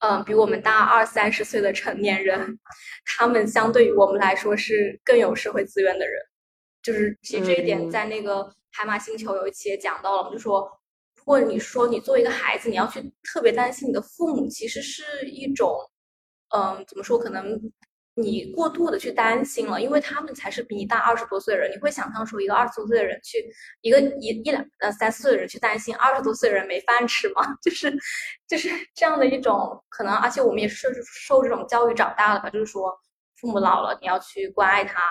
[0.00, 2.58] 嗯比我们大二三十岁的成年人，
[3.06, 6.22] 他们相对于我们来说是更有社会资源的人。
[6.82, 8.54] 就是其实这一点在那个。
[8.76, 10.70] 海马星球有一期也讲到了，就说
[11.14, 15.74] 如果你说你作为一个孩子，你要去特别担心你的父母，其实是一种，
[16.54, 17.18] 嗯，怎么说？
[17.18, 17.58] 可能
[18.14, 21.70] 你过度的去担心了，因为他们才是比你大二十多岁的人。
[21.72, 23.44] 你会想象说，一个二十多岁的人去
[23.80, 27.42] 一个一一两呃三四岁的人去担心二十多岁的人没饭吃吗？
[27.62, 27.90] 就是
[28.46, 30.14] 就是这样的一种可能。
[30.14, 32.94] 而且我们也是受这种教育长大的吧，就是说
[33.40, 35.02] 父母老了，你要去关爱他。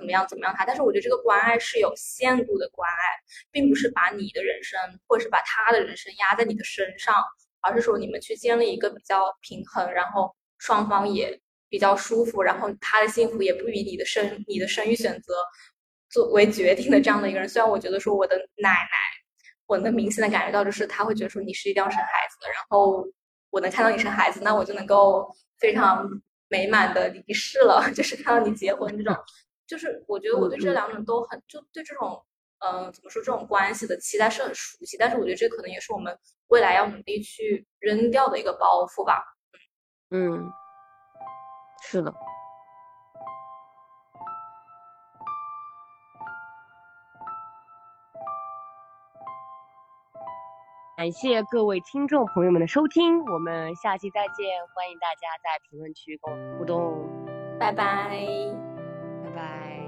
[0.00, 0.26] 怎么样？
[0.26, 0.54] 怎么样？
[0.56, 3.04] 他，但是我觉得这个关爱是有限度的关爱，
[3.50, 7.14] 并不是把你的人生或者是把他的人生压在你的身上，
[7.60, 11.38] 而是说你们去建立一个比较平衡，然后双方也
[11.68, 15.34] 比较舒服，然后他的幸福也不以你的生你的生育选择
[16.08, 17.46] 作为决定的这样的一个人。
[17.46, 18.96] 虽然我觉得说我的奶奶，
[19.66, 23.06] 我能明显的感觉到就是他会觉得说你是一定要生孩子的，然后
[23.50, 26.08] 我能看到你生孩子，那我就能够非常
[26.48, 29.14] 美满的离世了， 就是看到你结婚这种。
[29.70, 32.20] 就是我觉得我对这两种都很，就对这种，
[32.58, 36.18] 嗯，怎么说这种关系的期待是很熟悉，但是我觉得这可能也是我们
[36.48, 39.22] 未来要努力去扔掉的一个包袱吧。
[40.10, 40.50] 嗯，
[41.84, 42.12] 是的。
[50.96, 57.08] 感谢各位听众朋友们的收听，我们下期再见，欢迎大家在评论区跟我互动，
[57.58, 58.18] 拜拜，
[59.30, 59.79] 拜拜。